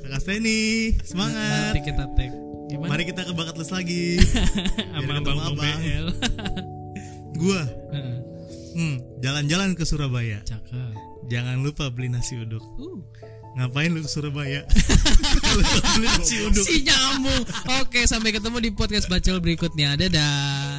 kakak 0.00 0.20
Steny 0.22 0.92
semangat 1.02 1.72
Nanti 1.72 1.80
kita 1.82 2.04
tag. 2.14 2.45
Gimana? 2.76 2.90
mari 2.92 3.02
kita 3.04 3.24
ke 3.24 3.32
bakat 3.32 3.56
list 3.56 3.72
lagi 3.72 4.20
sama 4.92 5.16
abang. 5.18 5.56
BL. 5.56 6.06
gua 7.40 7.62
hmm, 8.72 8.96
jalan-jalan 9.18 9.72
ke 9.72 9.82
Surabaya 9.82 10.40
Cakep. 10.42 10.92
jangan 11.26 11.60
lupa 11.60 11.88
beli 11.88 12.08
nasi 12.08 12.36
uduk 12.36 12.60
Uh. 12.76 13.00
ngapain 13.56 13.88
lu 13.88 14.00
ke 14.00 14.08
Surabaya 14.08 14.60
beli 15.96 16.06
nasi 16.06 16.36
uduk 16.44 16.60
Si 16.60 16.84
nyambung. 16.84 17.42
Oke, 17.80 18.04
sampai 18.04 18.28
ketemu 18.30 18.60
di 18.60 18.70
podcast 18.70 19.08
bacol 19.08 19.40
berikutnya. 19.40 19.96
Dadah. 19.96 20.75